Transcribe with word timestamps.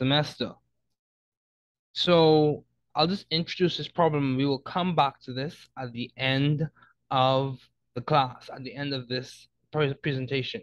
semester. 0.00 0.52
So 1.92 2.64
I'll 2.94 3.06
just 3.06 3.26
introduce 3.30 3.76
this 3.76 3.86
problem. 3.86 4.38
We 4.38 4.46
will 4.46 4.64
come 4.76 4.94
back 4.94 5.20
to 5.24 5.34
this 5.34 5.54
at 5.78 5.92
the 5.92 6.10
end 6.16 6.66
of 7.10 7.58
the 7.94 8.00
class, 8.00 8.48
at 8.48 8.64
the 8.64 8.74
end 8.74 8.94
of 8.94 9.08
this 9.08 9.46
presentation. 9.70 10.62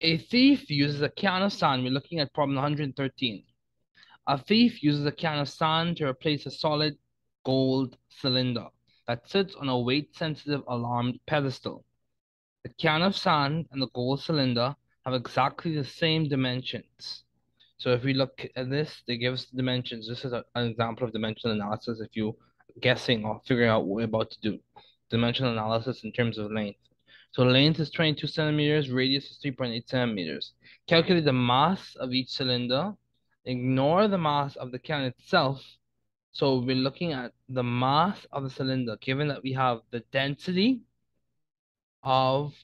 A 0.00 0.16
thief 0.16 0.70
uses 0.70 1.02
a 1.02 1.10
can 1.10 1.42
of 1.42 1.52
sand. 1.52 1.84
We're 1.84 1.90
looking 1.90 2.20
at 2.20 2.32
problem 2.32 2.56
113. 2.56 3.44
A 4.26 4.38
thief 4.38 4.82
uses 4.82 5.04
a 5.04 5.12
can 5.12 5.40
of 5.40 5.48
sand 5.50 5.98
to 5.98 6.06
replace 6.06 6.46
a 6.46 6.50
solid 6.50 6.96
gold 7.44 7.98
cylinder 8.08 8.68
that 9.06 9.28
sits 9.28 9.54
on 9.54 9.68
a 9.68 9.78
weight-sensitive 9.78 10.62
alarmed 10.66 11.20
pedestal. 11.26 11.84
The 12.64 12.70
can 12.80 13.02
of 13.02 13.14
sand 13.14 13.66
and 13.70 13.82
the 13.82 13.90
gold 13.94 14.22
cylinder 14.22 14.74
have 15.04 15.14
exactly 15.14 15.74
the 15.74 15.84
same 15.84 16.26
dimensions. 16.28 17.24
So 17.78 17.90
if 17.90 18.02
we 18.02 18.12
look 18.12 18.44
at 18.56 18.70
this, 18.70 19.02
they 19.06 19.16
give 19.16 19.34
us 19.34 19.46
the 19.46 19.56
dimensions. 19.56 20.08
This 20.08 20.24
is 20.24 20.32
a, 20.32 20.44
an 20.56 20.66
example 20.66 21.06
of 21.06 21.12
dimensional 21.12 21.54
analysis 21.54 22.00
if 22.00 22.10
you're 22.14 22.34
guessing 22.80 23.24
or 23.24 23.40
figuring 23.46 23.70
out 23.70 23.86
what 23.86 23.96
we're 23.96 24.04
about 24.04 24.30
to 24.32 24.40
do. 24.40 24.58
Dimensional 25.10 25.52
analysis 25.52 26.02
in 26.02 26.12
terms 26.12 26.38
of 26.38 26.50
length. 26.50 26.80
So 27.30 27.44
length 27.44 27.78
is 27.78 27.90
22 27.90 28.26
centimeters, 28.26 28.90
radius 28.90 29.30
is 29.30 29.38
3.8 29.44 29.88
centimeters. 29.88 30.54
Calculate 30.88 31.24
the 31.24 31.32
mass 31.32 31.94
of 32.00 32.12
each 32.12 32.30
cylinder. 32.30 32.94
Ignore 33.44 34.08
the 34.08 34.18
mass 34.18 34.56
of 34.56 34.72
the 34.72 34.78
can 34.78 35.04
itself. 35.04 35.62
So 36.32 36.58
we're 36.58 36.74
looking 36.74 37.12
at 37.12 37.32
the 37.48 37.62
mass 37.62 38.26
of 38.32 38.42
the 38.42 38.50
cylinder, 38.50 38.96
given 39.00 39.28
that 39.28 39.42
we 39.42 39.52
have 39.52 39.80
the 39.90 40.00
density 40.12 40.80
of 42.02 42.54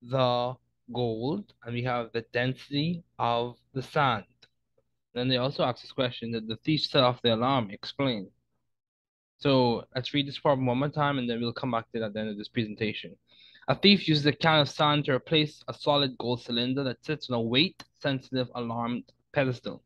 the 0.00 0.54
gold 0.92 1.52
and 1.62 1.74
we 1.74 1.82
have 1.82 2.10
the 2.12 2.24
density 2.32 3.04
of 3.18 3.56
the 3.74 3.82
sand. 3.82 4.24
Then 5.14 5.28
they 5.28 5.36
also 5.36 5.62
ask 5.62 5.82
this 5.82 5.92
question, 5.92 6.32
that 6.32 6.48
the 6.48 6.56
thief 6.56 6.82
set 6.82 7.02
off 7.02 7.22
the 7.22 7.34
alarm? 7.34 7.70
Explain. 7.70 8.30
So 9.38 9.84
let's 9.94 10.14
read 10.14 10.26
this 10.26 10.38
problem 10.38 10.66
one 10.66 10.78
more 10.78 10.88
time 10.88 11.18
and 11.18 11.28
then 11.28 11.40
we'll 11.40 11.52
come 11.52 11.72
back 11.72 11.90
to 11.90 11.98
it 11.98 12.04
at 12.04 12.14
the 12.14 12.20
end 12.20 12.30
of 12.30 12.38
this 12.38 12.48
presentation. 12.48 13.16
A 13.68 13.74
thief 13.74 14.08
uses 14.08 14.26
a 14.26 14.32
can 14.32 14.60
of 14.60 14.68
sand 14.68 15.04
to 15.04 15.12
replace 15.12 15.62
a 15.68 15.74
solid 15.74 16.16
gold 16.18 16.42
cylinder 16.42 16.82
that 16.84 17.04
sits 17.04 17.28
on 17.28 17.36
a 17.36 17.40
weight-sensitive 17.40 18.48
alarmed 18.54 19.04
pedestal. 19.32 19.82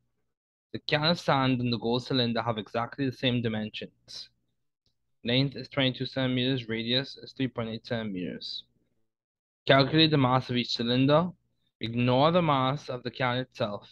The 0.73 0.79
can 0.81 1.05
of 1.05 1.19
sand 1.19 1.61
and 1.61 1.73
the 1.73 1.79
gold 1.79 2.05
cylinder 2.05 2.43
have 2.43 2.59
exactly 2.59 3.07
the 3.07 3.17
same 3.17 3.43
dimensions. 3.43 4.29
Length 5.25 5.57
is 5.57 5.69
22 5.69 6.07
centimeters, 6.07 6.69
radius 6.69 7.17
is 7.17 7.35
3.8 7.39 7.87
centimeters. 7.87 8.65
Calculate 9.67 10.11
the 10.11 10.19
mass 10.19 10.49
of 10.51 10.57
each 10.57 10.77
cylinder. 10.77 11.31
Ignore 11.81 12.31
the 12.33 12.43
mass 12.43 12.89
of 12.89 13.03
the 13.03 13.11
can 13.11 13.39
itself. 13.39 13.91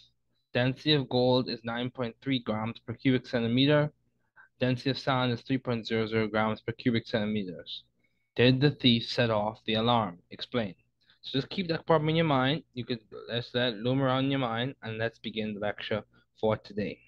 Density 0.55 0.93
of 0.93 1.09
gold 1.09 1.49
is 1.49 1.59
9.3 1.65 2.39
grams 2.39 2.79
per 2.79 2.93
cubic 2.95 3.27
centimeter. 3.27 3.91
Density 4.59 4.89
of 4.91 4.97
sand 4.97 5.33
is 5.33 5.41
3.00 5.43 6.31
grams 6.31 6.61
per 6.61 6.71
cubic 6.71 7.05
centimeters. 7.05 7.83
Did 8.37 8.61
the 8.61 8.71
thief 8.71 9.05
set 9.05 9.29
off 9.29 9.59
the 9.65 9.73
alarm? 9.73 10.19
Explain. 10.31 10.75
So 11.21 11.39
just 11.39 11.49
keep 11.49 11.67
that 11.67 11.85
problem 11.85 12.07
in 12.09 12.15
your 12.15 12.25
mind. 12.25 12.63
You 12.73 12.85
could 12.85 13.01
let's 13.27 13.53
let 13.53 13.75
loom 13.75 14.01
around 14.01 14.25
in 14.25 14.31
your 14.31 14.39
mind 14.39 14.75
and 14.81 14.97
let's 14.97 15.19
begin 15.19 15.53
the 15.53 15.59
lecture 15.59 16.03
for 16.39 16.55
today. 16.55 17.01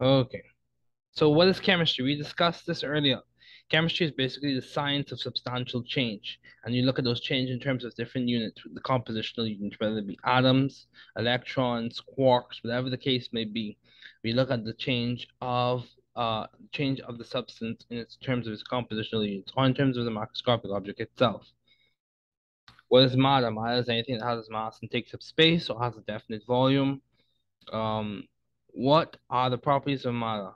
Okay. 0.00 0.42
So 1.12 1.30
what 1.30 1.48
is 1.48 1.60
chemistry? 1.60 2.04
We 2.04 2.16
discussed 2.16 2.66
this 2.66 2.82
earlier. 2.84 3.20
Chemistry 3.70 4.06
is 4.06 4.12
basically 4.12 4.54
the 4.54 4.62
science 4.62 5.12
of 5.12 5.20
substantial 5.20 5.82
change. 5.82 6.40
And 6.64 6.74
you 6.74 6.82
look 6.82 6.98
at 6.98 7.04
those 7.04 7.20
change 7.20 7.50
in 7.50 7.60
terms 7.60 7.84
of 7.84 7.94
different 7.94 8.28
units, 8.28 8.60
the 8.72 8.80
compositional 8.80 9.48
units, 9.48 9.78
whether 9.78 9.98
it 9.98 10.06
be 10.08 10.18
atoms, 10.24 10.86
electrons, 11.16 12.02
quarks, 12.18 12.62
whatever 12.62 12.90
the 12.90 12.98
case 12.98 13.28
may 13.32 13.44
be. 13.44 13.78
We 14.24 14.32
look 14.32 14.50
at 14.50 14.64
the 14.64 14.74
change 14.74 15.28
of 15.40 15.86
uh, 16.16 16.46
change 16.72 17.00
of 17.00 17.16
the 17.18 17.24
substance 17.24 17.86
in 17.88 17.96
its 17.96 18.16
terms 18.16 18.46
of 18.46 18.52
its 18.52 18.64
compositional 18.64 19.26
units, 19.26 19.52
or 19.56 19.64
in 19.64 19.74
terms 19.74 19.96
of 19.96 20.04
the 20.04 20.10
macroscopic 20.10 20.74
object 20.74 21.00
itself. 21.00 21.46
What 22.88 23.04
is 23.04 23.16
matter? 23.16 23.50
Matter 23.52 23.78
is 23.78 23.88
anything 23.88 24.18
that 24.18 24.26
has 24.26 24.50
mass 24.50 24.78
and 24.82 24.90
takes 24.90 25.14
up 25.14 25.22
space 25.22 25.70
or 25.70 25.80
has 25.80 25.96
a 25.96 26.00
definite 26.00 26.44
volume. 26.44 27.00
Um, 27.72 28.24
what 28.66 29.16
are 29.30 29.48
the 29.48 29.58
properties 29.58 30.04
of 30.04 30.14
matter? 30.14 30.50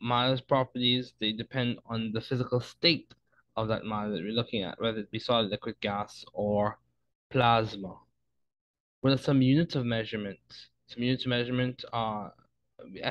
Matter's 0.00 0.40
properties, 0.40 1.14
they 1.20 1.32
depend 1.32 1.78
on 1.86 2.12
the 2.12 2.20
physical 2.20 2.60
state 2.60 3.12
of 3.56 3.68
that 3.68 3.84
matter 3.84 4.10
that 4.10 4.22
we're 4.22 4.32
looking 4.32 4.62
at, 4.62 4.80
whether 4.80 4.98
it 4.98 5.10
be 5.10 5.18
solid, 5.18 5.50
liquid, 5.50 5.76
gas, 5.80 6.24
or 6.32 6.78
plasma. 7.30 7.96
What 9.00 9.12
are 9.12 9.18
some 9.18 9.42
units 9.42 9.74
of 9.74 9.84
measurement? 9.84 10.38
Some 10.86 11.02
units 11.02 11.24
of 11.24 11.30
measurement 11.30 11.84
are 11.92 12.32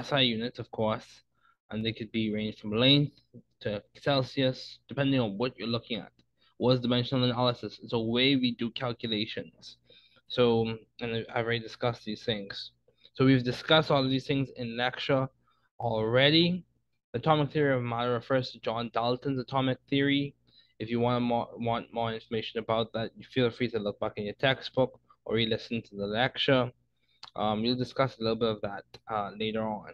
SI 0.02 0.24
units, 0.24 0.60
of 0.60 0.72
course, 0.72 1.22
and 1.70 1.86
they 1.86 1.94
could 1.94 2.12
be 2.12 2.34
ranged 2.34 2.60
from 2.60 2.72
length 2.72 3.20
to 3.62 3.84
Celsius, 4.02 4.80
depending 4.88 5.20
on 5.20 5.38
what 5.38 5.58
you're 5.58 5.68
looking 5.68 6.00
at. 6.00 6.12
What 6.58 6.74
is 6.74 6.80
dimensional 6.80 7.26
analysis? 7.26 7.80
It's 7.84 7.94
a 7.94 8.00
way 8.00 8.36
we 8.36 8.56
do 8.56 8.72
calculations. 8.72 9.78
So, 10.28 10.78
and 11.02 11.26
I've 11.34 11.46
already 11.46 11.60
discussed 11.60 12.04
these 12.04 12.24
things. 12.24 12.72
So 13.14 13.26
we've 13.26 13.44
discussed 13.44 13.92
all 13.92 14.04
of 14.04 14.10
these 14.10 14.28
things 14.28 14.50
in 14.56 14.78
lecture 14.78 15.28
already. 15.80 16.64
Atomic 17.14 17.52
theory 17.52 17.74
of 17.76 17.82
matter 17.84 18.14
refers 18.14 18.52
to 18.52 18.60
John 18.60 18.92
Dalton's 18.94 19.40
atomic 19.40 19.78
theory. 19.90 20.36
If 20.80 20.90
you 20.90 21.00
want 21.00 21.24
more, 21.24 21.48
want 21.56 21.94
more 21.94 22.14
information 22.14 22.60
about 22.60 22.94
that, 22.94 23.12
you 23.16 23.26
feel 23.34 23.50
free 23.50 23.70
to 23.70 23.80
look 23.80 24.00
back 24.00 24.14
in 24.18 24.26
your 24.26 24.36
textbook 24.36 25.00
or 25.26 25.36
re-listen 25.36 25.82
to 25.84 25.96
the 25.96 26.06
lecture. 26.06 26.72
Um, 27.36 27.62
we'll 27.62 27.76
discuss 27.76 28.18
a 28.18 28.22
little 28.22 28.36
bit 28.36 28.50
of 28.50 28.62
that 28.62 28.84
uh, 29.10 29.32
later 29.38 29.64
on. 29.64 29.94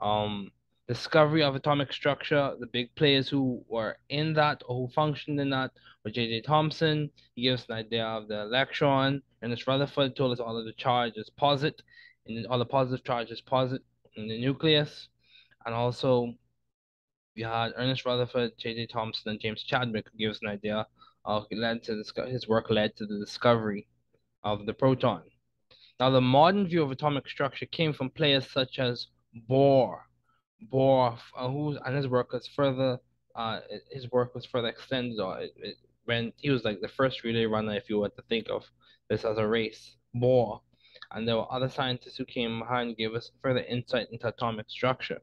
Um, 0.00 0.50
discovery 0.88 1.42
of 1.42 1.54
atomic 1.54 1.92
structure, 1.92 2.54
the 2.60 2.66
big 2.66 2.94
players 2.94 3.28
who 3.28 3.64
were 3.68 3.96
in 4.08 4.34
that 4.34 4.62
or 4.68 4.76
who 4.86 4.92
functioned 4.92 5.40
in 5.40 5.50
that 5.50 5.72
were 6.04 6.10
J.J. 6.10 6.42
Thomson. 6.42 7.10
He 7.34 7.42
gives 7.42 7.66
an 7.68 7.76
idea 7.76 8.04
of 8.04 8.28
the 8.28 8.42
electron. 8.42 9.22
and 9.42 9.52
this 9.52 9.66
Rutherford 9.66 10.14
told 10.14 10.32
us 10.32 10.40
all 10.40 10.56
of 10.56 10.64
the 10.64 10.72
charges 10.72 11.30
posit, 11.30 11.82
and 12.26 12.46
all 12.46 12.58
the 12.58 12.66
positive 12.66 13.04
charges 13.04 13.40
posit 13.40 13.82
in 14.16 14.28
the 14.28 14.40
nucleus. 14.40 15.08
And 15.66 15.74
also, 15.74 16.32
we 17.34 17.42
had 17.42 17.72
Ernest 17.76 18.06
Rutherford, 18.06 18.52
J.J. 18.56 18.86
Thomson, 18.86 19.32
and 19.32 19.40
James 19.40 19.64
Chadwick 19.64 20.06
who 20.10 20.18
gave 20.18 20.30
us 20.30 20.38
an 20.40 20.48
idea 20.48 20.86
of 21.24 21.44
led 21.50 21.82
to 21.82 22.04
his 22.28 22.46
work 22.46 22.70
led 22.70 22.96
to 22.96 23.04
the 23.04 23.18
discovery 23.18 23.88
of 24.44 24.64
the 24.64 24.72
proton. 24.72 25.22
Now, 25.98 26.10
the 26.10 26.20
modern 26.20 26.68
view 26.68 26.84
of 26.84 26.92
atomic 26.92 27.28
structure 27.28 27.66
came 27.66 27.92
from 27.92 28.10
players 28.10 28.48
such 28.48 28.78
as 28.78 29.08
Bohr, 29.50 30.02
Bohr, 30.72 31.18
uh, 31.36 31.48
who 31.48 31.76
and 31.84 31.96
his 31.96 32.06
work 32.06 32.32
was 32.32 32.46
further, 32.46 33.00
uh, 33.34 33.60
his 33.90 34.08
work 34.12 34.36
was 34.36 34.46
further 34.46 34.68
extended. 34.68 35.18
Or 35.18 35.40
it, 35.40 35.52
it, 35.56 35.76
when 36.04 36.32
he 36.36 36.50
was 36.50 36.64
like 36.64 36.80
the 36.80 36.88
first 36.88 37.24
relay 37.24 37.44
runner, 37.44 37.74
if 37.74 37.90
you 37.90 37.98
were 37.98 38.08
to 38.08 38.22
think 38.28 38.48
of 38.50 38.64
this 39.10 39.24
as 39.24 39.36
a 39.36 39.46
race, 39.46 39.96
Bohr, 40.14 40.60
and 41.10 41.26
there 41.26 41.36
were 41.36 41.52
other 41.52 41.68
scientists 41.68 42.16
who 42.16 42.24
came 42.24 42.60
behind 42.60 42.90
and 42.90 42.96
gave 42.96 43.14
us 43.14 43.32
further 43.42 43.64
insight 43.64 44.06
into 44.12 44.28
atomic 44.28 44.70
structure 44.70 45.20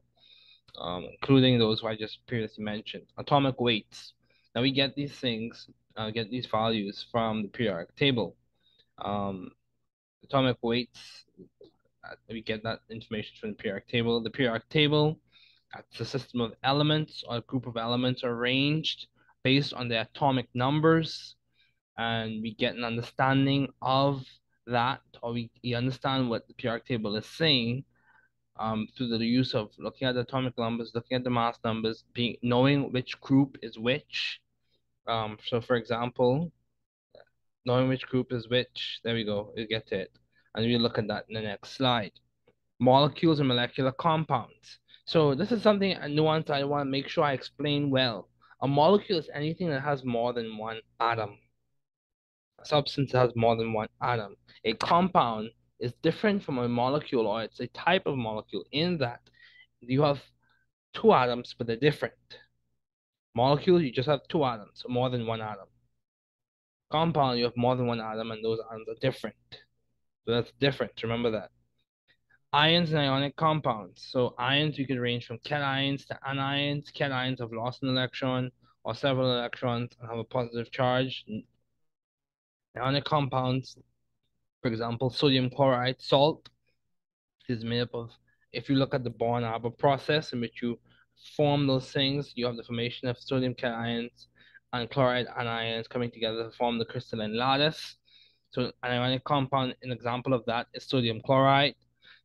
um, 0.79 1.05
including 1.11 1.59
those 1.59 1.83
I 1.83 1.95
just 1.95 2.25
previously 2.27 2.63
mentioned. 2.63 3.05
Atomic 3.17 3.59
weights. 3.59 4.13
Now 4.55 4.61
we 4.61 4.71
get 4.71 4.95
these 4.95 5.13
things, 5.13 5.67
uh, 5.97 6.11
get 6.11 6.29
these 6.29 6.45
values 6.45 7.05
from 7.11 7.43
the 7.43 7.47
periodic 7.47 7.95
table. 7.95 8.35
Um, 8.99 9.51
atomic 10.23 10.57
weights, 10.61 11.25
uh, 12.03 12.15
we 12.29 12.41
get 12.41 12.63
that 12.63 12.79
information 12.89 13.33
from 13.39 13.49
the 13.51 13.55
periodic 13.55 13.87
table. 13.87 14.21
The 14.21 14.29
periodic 14.29 14.69
table, 14.69 15.19
that's 15.73 15.99
a 15.99 16.05
system 16.05 16.41
of 16.41 16.53
elements 16.63 17.23
or 17.27 17.37
a 17.37 17.41
group 17.41 17.67
of 17.67 17.77
elements 17.77 18.23
arranged 18.23 19.07
based 19.43 19.73
on 19.73 19.87
the 19.87 20.01
atomic 20.01 20.47
numbers. 20.53 21.35
And 21.97 22.41
we 22.41 22.53
get 22.55 22.75
an 22.75 22.83
understanding 22.83 23.67
of 23.81 24.23
that, 24.65 25.01
or 25.21 25.33
we, 25.33 25.51
we 25.63 25.75
understand 25.75 26.29
what 26.29 26.47
the 26.47 26.53
periodic 26.53 26.87
table 26.87 27.15
is 27.15 27.25
saying 27.25 27.85
um, 28.57 28.87
through 28.95 29.09
the 29.09 29.25
use 29.25 29.53
of 29.53 29.71
looking 29.77 30.07
at 30.07 30.15
the 30.15 30.21
atomic 30.21 30.57
numbers, 30.57 30.91
looking 30.93 31.15
at 31.15 31.23
the 31.23 31.29
mass 31.29 31.57
numbers, 31.63 32.03
being 32.13 32.37
knowing 32.41 32.91
which 32.91 33.19
group 33.19 33.57
is 33.61 33.77
which. 33.77 34.39
Um, 35.07 35.37
so 35.45 35.59
for 35.61 35.75
example, 35.75 36.51
knowing 37.65 37.89
which 37.89 38.07
group 38.07 38.31
is 38.31 38.49
which, 38.49 38.99
there 39.03 39.15
we 39.15 39.23
go, 39.23 39.53
you 39.55 39.67
get 39.67 39.91
it. 39.91 40.11
And 40.55 40.65
we 40.65 40.77
look 40.77 40.97
at 40.97 41.07
that 41.07 41.25
in 41.29 41.35
the 41.35 41.41
next 41.41 41.71
slide. 41.71 42.11
Molecules 42.79 43.39
and 43.39 43.47
molecular 43.47 43.91
compounds. 43.91 44.79
So 45.05 45.35
this 45.35 45.51
is 45.51 45.61
something 45.61 45.93
a 45.93 46.07
nuance 46.07 46.49
I 46.49 46.63
want 46.63 46.87
to 46.87 46.91
make 46.91 47.07
sure 47.07 47.23
I 47.23 47.33
explain 47.33 47.89
well. 47.89 48.29
A 48.61 48.67
molecule 48.67 49.19
is 49.19 49.29
anything 49.33 49.69
that 49.69 49.81
has 49.81 50.05
more 50.05 50.31
than 50.31 50.57
one 50.57 50.79
atom. 50.99 51.37
A 52.61 52.65
substance 52.65 53.11
has 53.11 53.35
more 53.35 53.55
than 53.57 53.73
one 53.73 53.89
atom. 54.01 54.35
A 54.63 54.73
compound 54.73 55.49
is 55.83 55.93
different 56.01 56.43
from 56.43 56.57
a 56.59 56.67
molecule 56.67 57.27
or 57.27 57.43
it's 57.43 57.59
a 57.59 57.67
type 57.67 58.05
of 58.05 58.17
molecule 58.17 58.63
in 58.71 58.97
that 58.99 59.21
you 59.81 60.01
have 60.01 60.21
two 60.93 61.11
atoms, 61.11 61.53
but 61.57 61.67
they're 61.67 61.75
different. 61.75 62.13
Molecule, 63.35 63.81
you 63.81 63.91
just 63.91 64.07
have 64.07 64.21
two 64.29 64.45
atoms, 64.45 64.83
more 64.87 65.09
than 65.09 65.25
one 65.25 65.41
atom. 65.41 65.67
compound, 66.91 67.37
you 67.39 67.45
have 67.45 67.57
more 67.57 67.75
than 67.75 67.87
one 67.87 67.99
atom, 67.99 68.31
and 68.31 68.45
those 68.45 68.59
atoms 68.69 68.87
are 68.87 68.99
different. 69.01 69.35
So 70.25 70.31
that's 70.33 70.51
different. 70.59 70.93
Remember 71.03 71.31
that. 71.31 71.49
Ions 72.53 72.91
and 72.91 72.99
ionic 72.99 73.35
compounds. 73.35 74.07
So 74.11 74.35
ions, 74.37 74.77
you 74.77 74.85
can 74.85 74.99
range 74.99 75.25
from 75.25 75.39
cations 75.39 76.05
to 76.07 76.19
anions. 76.27 76.93
Cations 76.93 77.39
have 77.39 77.51
lost 77.51 77.81
an 77.83 77.89
electron 77.89 78.51
or 78.83 78.93
several 78.93 79.33
electrons 79.33 79.91
and 79.99 80.09
have 80.09 80.19
a 80.19 80.23
positive 80.23 80.71
charge. 80.71 81.25
Ionic 82.77 83.05
compounds, 83.05 83.75
for 84.63 84.69
example, 84.69 85.09
sodium 85.09 85.49
chloride, 85.49 85.97
salt, 85.99 86.47
is 87.49 87.65
made 87.65 87.81
up 87.81 87.93
of, 87.93 88.11
if 88.53 88.69
you 88.69 88.75
look 88.75 88.93
at 88.93 89.03
the 89.03 89.09
Born-Haber 89.09 89.71
process 89.71 90.31
in 90.31 90.39
which 90.39 90.61
you 90.61 90.79
form 91.35 91.67
those 91.67 91.91
things, 91.91 92.31
you 92.35 92.45
have 92.45 92.55
the 92.55 92.63
formation 92.63 93.09
of 93.09 93.17
sodium 93.19 93.53
cations 93.55 94.27
and 94.71 94.89
chloride 94.89 95.27
anions 95.37 95.89
coming 95.89 96.09
together 96.09 96.45
to 96.45 96.51
form 96.51 96.79
the 96.79 96.85
crystalline 96.85 97.35
lattice. 97.37 97.97
So 98.51 98.71
an 98.83 98.91
ionic 98.91 99.25
compound, 99.25 99.75
an 99.83 99.91
example 99.91 100.33
of 100.33 100.45
that 100.45 100.67
is 100.73 100.85
sodium 100.85 101.19
chloride. 101.19 101.75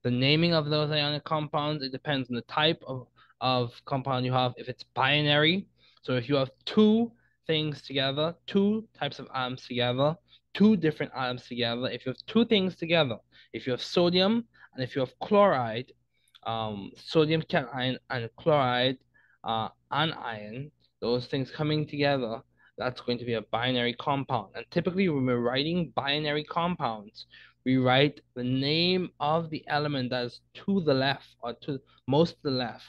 The 0.04 0.10
naming 0.12 0.54
of 0.54 0.70
those 0.70 0.92
ionic 0.92 1.24
compounds, 1.24 1.82
it 1.82 1.90
depends 1.90 2.30
on 2.30 2.36
the 2.36 2.42
type 2.42 2.80
of, 2.86 3.08
of 3.40 3.72
compound 3.84 4.24
you 4.24 4.32
have. 4.32 4.54
If 4.56 4.68
it's 4.68 4.84
binary, 4.84 5.66
so 6.02 6.12
if 6.12 6.28
you 6.28 6.36
have 6.36 6.52
two 6.64 7.10
things 7.48 7.82
together, 7.82 8.36
two 8.46 8.86
types 8.96 9.18
of 9.18 9.26
atoms 9.34 9.66
together, 9.66 10.16
two 10.58 10.76
different 10.76 11.12
atoms 11.14 11.46
together, 11.46 11.86
if 11.86 12.04
you 12.04 12.10
have 12.10 12.26
two 12.26 12.44
things 12.44 12.74
together, 12.74 13.18
if 13.52 13.64
you 13.64 13.72
have 13.72 13.82
sodium 13.82 14.44
and 14.74 14.82
if 14.82 14.94
you 14.94 15.00
have 15.00 15.14
chloride, 15.20 15.92
um, 16.44 16.90
sodium 16.96 17.42
cation 17.42 17.96
and 18.10 18.28
chloride 18.36 18.98
uh, 19.44 19.68
anion, 19.92 20.70
those 21.00 21.26
things 21.26 21.50
coming 21.50 21.86
together, 21.86 22.42
that's 22.76 23.00
going 23.00 23.18
to 23.18 23.24
be 23.24 23.34
a 23.34 23.42
binary 23.42 23.94
compound. 23.94 24.48
And 24.56 24.64
typically 24.70 25.08
when 25.08 25.26
we're 25.26 25.38
writing 25.38 25.92
binary 25.94 26.44
compounds, 26.44 27.26
we 27.64 27.76
write 27.76 28.20
the 28.34 28.44
name 28.44 29.10
of 29.20 29.50
the 29.50 29.62
element 29.68 30.10
that 30.10 30.24
is 30.24 30.40
to 30.54 30.80
the 30.80 30.94
left 30.94 31.28
or 31.40 31.54
to 31.64 31.80
most 32.06 32.32
to 32.36 32.42
the 32.44 32.50
left, 32.50 32.86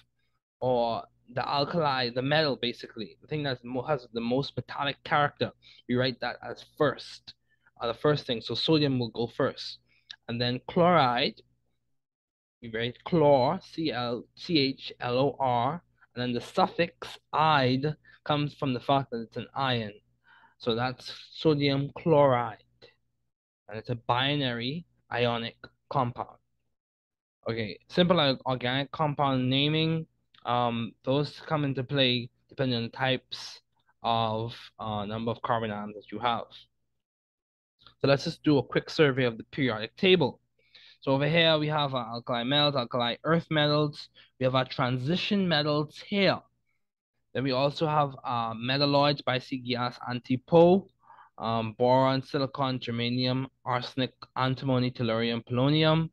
or 0.60 1.04
the 1.36 1.48
alkali, 1.48 2.10
the 2.10 2.22
metal 2.22 2.56
basically, 2.56 3.18
the 3.22 3.28
thing 3.28 3.44
that 3.44 3.60
has 3.88 4.08
the 4.14 4.22
most 4.22 4.56
metallic 4.56 4.98
character. 5.04 5.52
We 5.88 5.96
write 5.96 6.20
that 6.22 6.38
as 6.42 6.66
first, 6.78 7.34
uh, 7.80 7.88
the 7.88 7.94
first 7.94 8.26
thing. 8.26 8.42
So 8.42 8.56
sodium 8.56 9.00
will 9.00 9.10
go 9.10 9.28
first. 9.28 9.80
And 10.28 10.40
then 10.40 10.62
chloride, 10.68 11.42
we 12.62 12.72
write 12.72 12.98
chlor, 13.06 13.64
C-L-C-H-L-O-R, 13.64 14.22
and 16.16 16.22
then 16.22 16.34
the 16.34 16.42
suffix 16.42 17.18
"ide" 17.32 17.96
comes 18.26 18.54
from 18.54 18.74
the 18.74 18.80
fact 18.80 19.12
that 19.12 19.22
it's 19.22 19.38
an 19.38 19.48
ion. 19.56 19.94
So 20.58 20.76
that's 20.76 21.14
sodium 21.32 21.92
chloride. 21.98 22.64
And 23.68 23.78
it's 23.78 23.90
a 23.90 23.96
binary 23.96 24.86
ionic 25.12 25.56
compound. 25.90 26.38
Okay, 27.50 27.80
simple 27.88 28.38
organic 28.46 28.92
compound 28.92 29.50
naming, 29.50 30.06
um, 30.46 30.94
those 31.04 31.40
come 31.46 31.64
into 31.64 31.84
play 31.84 32.30
depending 32.50 32.78
on 32.78 32.84
the 32.84 32.90
types 32.90 33.62
of 34.04 34.56
uh, 34.80 35.06
number 35.06 35.32
of 35.32 35.42
carbon 35.42 35.72
atoms 35.72 35.96
that 35.96 36.12
you 36.12 36.20
have. 36.20 36.46
So 38.02 38.08
let's 38.08 38.24
just 38.24 38.44
do 38.44 38.58
a 38.58 38.64
quick 38.64 38.90
survey 38.90 39.26
of 39.26 39.38
the 39.38 39.44
periodic 39.46 39.96
table. 39.98 40.40
So 41.02 41.14
over 41.14 41.28
here 41.28 41.58
we 41.58 41.68
have 41.68 41.94
our 41.94 42.06
alkali 42.14 42.44
metals, 42.44 42.76
alkali 42.76 43.16
earth 43.24 43.48
metals. 43.50 44.10
We 44.40 44.44
have 44.44 44.56
our 44.56 44.66
transition 44.66 45.48
metals 45.48 46.02
here. 46.08 46.40
Then 47.34 47.44
we 47.44 47.52
also 47.52 47.88
have 47.88 48.16
uh, 48.24 48.54
metalloids, 48.54 49.24
gas, 49.24 49.98
antipo, 50.10 50.88
um, 51.38 51.74
boron, 51.78 52.22
silicon, 52.22 52.80
germanium, 52.80 53.48
arsenic, 53.66 54.14
antimony, 54.36 54.92
tellurium, 54.92 55.44
polonium. 55.46 56.10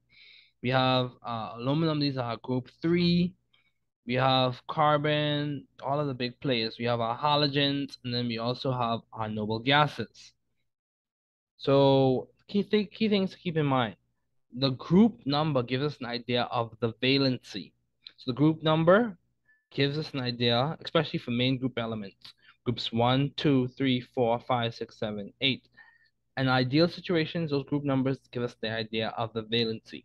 We 0.62 0.70
have 0.70 1.10
uh, 1.26 1.54
aluminum, 1.56 2.00
these 2.00 2.16
are 2.16 2.36
group 2.42 2.68
three. 2.82 3.34
We 4.06 4.14
have 4.14 4.62
carbon, 4.68 5.66
all 5.82 5.98
of 5.98 6.06
the 6.06 6.14
big 6.14 6.38
players. 6.40 6.76
We 6.78 6.84
have 6.84 7.00
our 7.00 7.18
halogens, 7.18 7.96
and 8.04 8.14
then 8.14 8.28
we 8.28 8.38
also 8.38 8.70
have 8.70 9.00
our 9.12 9.28
noble 9.28 9.58
gases. 9.58 10.32
So 11.56 12.28
key, 12.48 12.62
th 12.62 12.90
key 12.90 13.08
things 13.08 13.32
to 13.32 13.38
keep 13.38 13.56
in 13.56 13.66
mind 13.66 13.96
the 14.56 14.70
group 14.70 15.20
number 15.26 15.62
gives 15.62 15.84
us 15.84 15.98
an 16.00 16.06
idea 16.06 16.42
of 16.44 16.74
the 16.80 16.92
valency. 17.02 17.72
So 18.16 18.30
the 18.30 18.36
group 18.36 18.62
number 18.62 19.18
gives 19.70 19.98
us 19.98 20.12
an 20.14 20.20
idea, 20.20 20.76
especially 20.82 21.18
for 21.18 21.30
main 21.30 21.58
group 21.58 21.78
elements, 21.78 22.16
groups 22.64 22.90
one, 22.90 23.32
two, 23.36 23.68
three, 23.76 24.00
four, 24.00 24.40
five, 24.40 24.74
six, 24.74 24.98
seven, 24.98 25.32
eight. 25.42 25.68
In 26.38 26.48
ideal 26.48 26.88
situations, 26.88 27.50
those 27.50 27.66
group 27.66 27.84
numbers 27.84 28.18
give 28.30 28.42
us 28.42 28.56
the 28.60 28.70
idea 28.70 29.08
of 29.18 29.32
the 29.34 29.42
valency. 29.44 30.04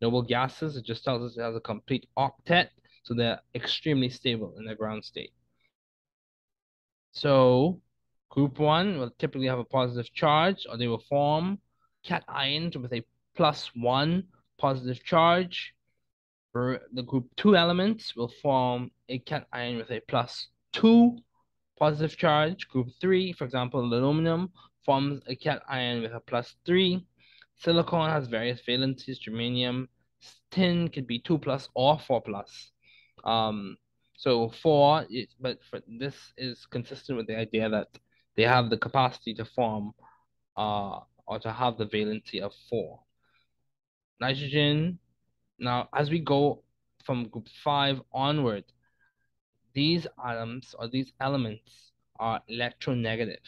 Noble 0.00 0.22
gases, 0.22 0.76
it 0.76 0.84
just 0.84 1.04
tells 1.04 1.22
us 1.22 1.36
it 1.36 1.42
has 1.42 1.56
a 1.56 1.60
complete 1.60 2.06
octet, 2.16 2.68
so 3.02 3.14
they're 3.14 3.40
extremely 3.54 4.08
stable 4.08 4.54
in 4.58 4.64
their 4.64 4.76
ground 4.76 5.04
state. 5.04 5.32
So 7.12 7.80
group 8.30 8.58
one 8.58 8.98
will 8.98 9.10
typically 9.18 9.46
have 9.46 9.58
a 9.58 9.64
positive 9.64 10.12
charge, 10.12 10.66
or 10.68 10.76
they 10.76 10.88
will 10.88 11.02
form 11.08 11.58
cations 12.06 12.76
with 12.76 12.92
a 12.92 13.02
plus 13.36 13.70
one 13.74 14.24
positive 14.58 15.02
charge. 15.04 15.74
The 16.54 17.02
group 17.06 17.26
two 17.36 17.56
elements 17.56 18.16
will 18.16 18.32
form 18.42 18.90
a 19.08 19.18
cation 19.20 19.76
with 19.76 19.90
a 19.90 20.00
plus 20.08 20.48
two 20.72 21.18
positive 21.78 22.16
charge. 22.16 22.68
Group 22.68 22.88
three, 23.00 23.32
for 23.32 23.44
example, 23.44 23.80
aluminum 23.80 24.50
forms 24.84 25.22
a 25.28 25.36
cation 25.36 26.02
with 26.02 26.12
a 26.12 26.20
plus 26.20 26.56
three. 26.66 27.06
Silicon 27.56 28.10
has 28.10 28.26
various 28.26 28.60
valencies. 28.66 29.20
Germanium, 29.20 29.86
tin 30.50 30.88
could 30.88 31.06
be 31.06 31.20
two 31.20 31.38
plus 31.38 31.68
or 31.74 31.98
four 31.98 32.20
plus. 32.22 32.72
Um, 33.24 33.76
so 34.16 34.48
four, 34.48 35.06
is, 35.10 35.28
but 35.40 35.58
for, 35.70 35.80
this 35.86 36.16
is 36.36 36.66
consistent 36.66 37.18
with 37.18 37.28
the 37.28 37.38
idea 37.38 37.68
that 37.68 37.88
they 38.38 38.44
have 38.44 38.70
the 38.70 38.78
capacity 38.78 39.34
to 39.34 39.44
form 39.44 39.92
uh, 40.56 41.00
or 41.26 41.40
to 41.40 41.50
have 41.50 41.76
the 41.76 41.86
valency 41.86 42.40
of 42.40 42.52
four 42.70 43.00
nitrogen. 44.20 44.98
Now, 45.58 45.88
as 45.92 46.08
we 46.08 46.20
go 46.20 46.62
from 47.04 47.28
group 47.28 47.48
five 47.64 48.00
onward, 48.12 48.64
these 49.74 50.06
atoms 50.24 50.72
or 50.78 50.88
these 50.88 51.12
elements 51.20 51.90
are 52.20 52.40
electronegative. 52.48 53.46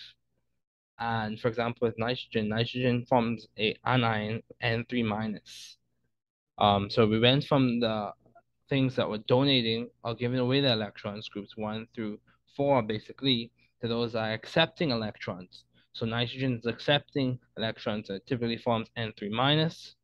And 0.98 1.38
for 1.40 1.46
example, 1.46 1.86
with 1.86 1.98
nitrogen, 1.98 2.48
nitrogen 2.48 3.06
forms 3.06 3.46
a 3.58 3.76
anion 3.86 4.42
N3 4.62 5.04
minus. 5.04 5.76
Um, 6.58 6.90
so 6.90 7.06
we 7.06 7.20
went 7.20 7.44
from 7.44 7.78
the 7.78 8.12
things 8.68 8.96
that 8.96 9.08
were 9.08 9.18
donating 9.18 9.88
or 10.02 10.16
giving 10.16 10.40
away 10.40 10.60
the 10.60 10.72
electrons, 10.72 11.28
groups 11.28 11.56
one 11.56 11.86
through 11.94 12.18
four, 12.56 12.82
basically, 12.82 13.52
to 13.80 13.88
those 13.88 14.14
are 14.14 14.32
accepting 14.32 14.90
electrons. 14.90 15.64
So 15.92 16.06
nitrogen 16.06 16.58
is 16.58 16.66
accepting 16.66 17.38
electrons, 17.56 18.10
it 18.10 18.26
typically 18.26 18.58
forms 18.58 18.88
N3 18.96 19.30
minus. 19.30 19.96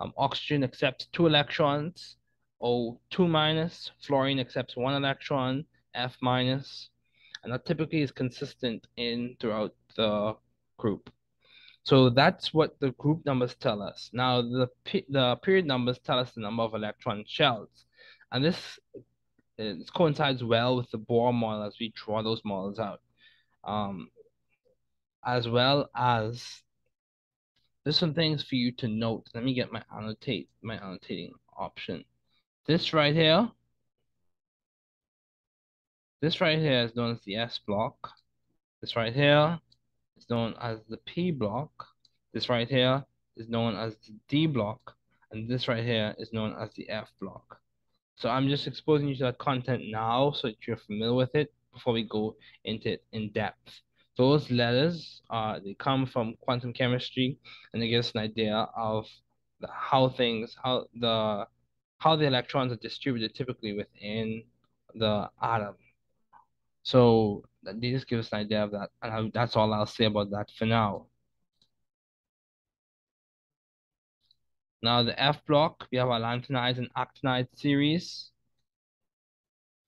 Um, 0.00 0.12
oxygen 0.16 0.64
accepts 0.64 1.06
two 1.12 1.26
electrons, 1.26 2.16
O2 2.62 3.28
minus. 3.28 3.90
Fluorine 4.00 4.40
accepts 4.40 4.76
one 4.76 4.94
electron, 4.94 5.64
F 5.94 6.16
minus. 6.20 6.88
And 7.42 7.52
that 7.52 7.64
typically 7.64 8.02
is 8.02 8.10
consistent 8.10 8.86
in 8.96 9.36
throughout 9.40 9.74
the 9.96 10.36
group. 10.78 11.10
So 11.84 12.10
that's 12.10 12.52
what 12.52 12.78
the 12.80 12.90
group 12.92 13.24
numbers 13.24 13.54
tell 13.54 13.82
us. 13.82 14.10
Now 14.12 14.42
the 14.42 14.68
the 15.08 15.36
period 15.36 15.66
numbers 15.66 15.98
tell 15.98 16.18
us 16.18 16.32
the 16.32 16.42
number 16.42 16.62
of 16.62 16.74
electron 16.74 17.24
shells, 17.26 17.86
and 18.32 18.44
this 18.44 18.78
it 19.56 19.92
coincides 19.92 20.44
well 20.44 20.76
with 20.76 20.90
the 20.90 20.98
Bohr 20.98 21.32
model 21.32 21.64
as 21.64 21.76
we 21.80 21.92
draw 21.94 22.22
those 22.22 22.42
models 22.44 22.78
out, 22.78 23.00
um, 23.64 24.08
as 25.24 25.48
well 25.48 25.90
as 25.94 26.62
there's 27.84 27.98
some 27.98 28.14
things 28.14 28.42
for 28.42 28.56
you 28.56 28.72
to 28.72 28.88
note. 28.88 29.26
Let 29.34 29.44
me 29.44 29.54
get 29.54 29.72
my 29.72 29.82
annotate, 29.96 30.48
my 30.62 30.76
annotating 30.76 31.32
option. 31.56 32.04
This 32.66 32.92
right 32.92 33.14
here, 33.14 33.50
this 36.20 36.40
right 36.40 36.58
here 36.58 36.82
is 36.82 36.94
known 36.94 37.12
as 37.12 37.20
the 37.24 37.36
S 37.36 37.58
block. 37.66 38.10
This 38.80 38.96
right 38.96 39.12
here 39.12 39.58
is 40.18 40.28
known 40.28 40.54
as 40.60 40.78
the 40.88 40.98
P 40.98 41.30
block. 41.30 41.70
This 42.32 42.48
right 42.48 42.68
here 42.68 43.04
is 43.36 43.48
known 43.48 43.76
as 43.76 43.96
the 44.06 44.14
D 44.28 44.46
block. 44.46 44.94
And 45.32 45.48
this 45.48 45.68
right 45.68 45.84
here 45.84 46.14
is 46.18 46.32
known 46.32 46.54
as 46.60 46.70
the 46.74 46.88
F 46.90 47.08
block. 47.20 47.60
So 48.16 48.28
I'm 48.28 48.48
just 48.48 48.66
exposing 48.66 49.08
you 49.08 49.16
to 49.16 49.24
that 49.24 49.38
content 49.38 49.84
now 49.86 50.32
so 50.32 50.48
that 50.48 50.66
you're 50.66 50.76
familiar 50.76 51.14
with 51.14 51.34
it 51.34 51.52
before 51.72 51.92
we 51.92 52.04
go 52.04 52.36
into 52.64 52.92
it 52.92 53.04
in 53.12 53.30
depth. 53.32 53.80
Those 54.16 54.50
letters, 54.50 55.22
uh, 55.30 55.60
they 55.64 55.74
come 55.74 56.06
from 56.06 56.34
quantum 56.40 56.72
chemistry, 56.72 57.38
and 57.72 57.80
they 57.80 57.88
give 57.88 58.00
us 58.00 58.12
an 58.14 58.20
idea 58.20 58.68
of 58.76 59.06
the, 59.60 59.68
how 59.72 60.08
things, 60.08 60.56
how 60.62 60.86
the, 60.94 61.46
how 61.98 62.16
the 62.16 62.26
electrons 62.26 62.72
are 62.72 62.76
distributed 62.76 63.34
typically 63.34 63.72
within 63.72 64.42
the 64.94 65.30
atom. 65.42 65.76
So 66.82 67.44
they 67.62 67.92
just 67.92 68.08
give 68.08 68.18
us 68.18 68.32
an 68.32 68.40
idea 68.40 68.64
of 68.64 68.72
that, 68.72 68.90
and 69.02 69.12
I, 69.12 69.30
that's 69.32 69.56
all 69.56 69.72
I'll 69.72 69.86
say 69.86 70.04
about 70.04 70.30
that 70.30 70.50
for 70.58 70.66
now. 70.66 71.06
Now 74.82 75.02
the 75.02 75.18
F 75.22 75.44
block, 75.46 75.86
we 75.92 75.98
have 75.98 76.08
our 76.08 76.20
lanthanides 76.20 76.78
and 76.78 76.88
actinides 76.94 77.48
series. 77.54 78.30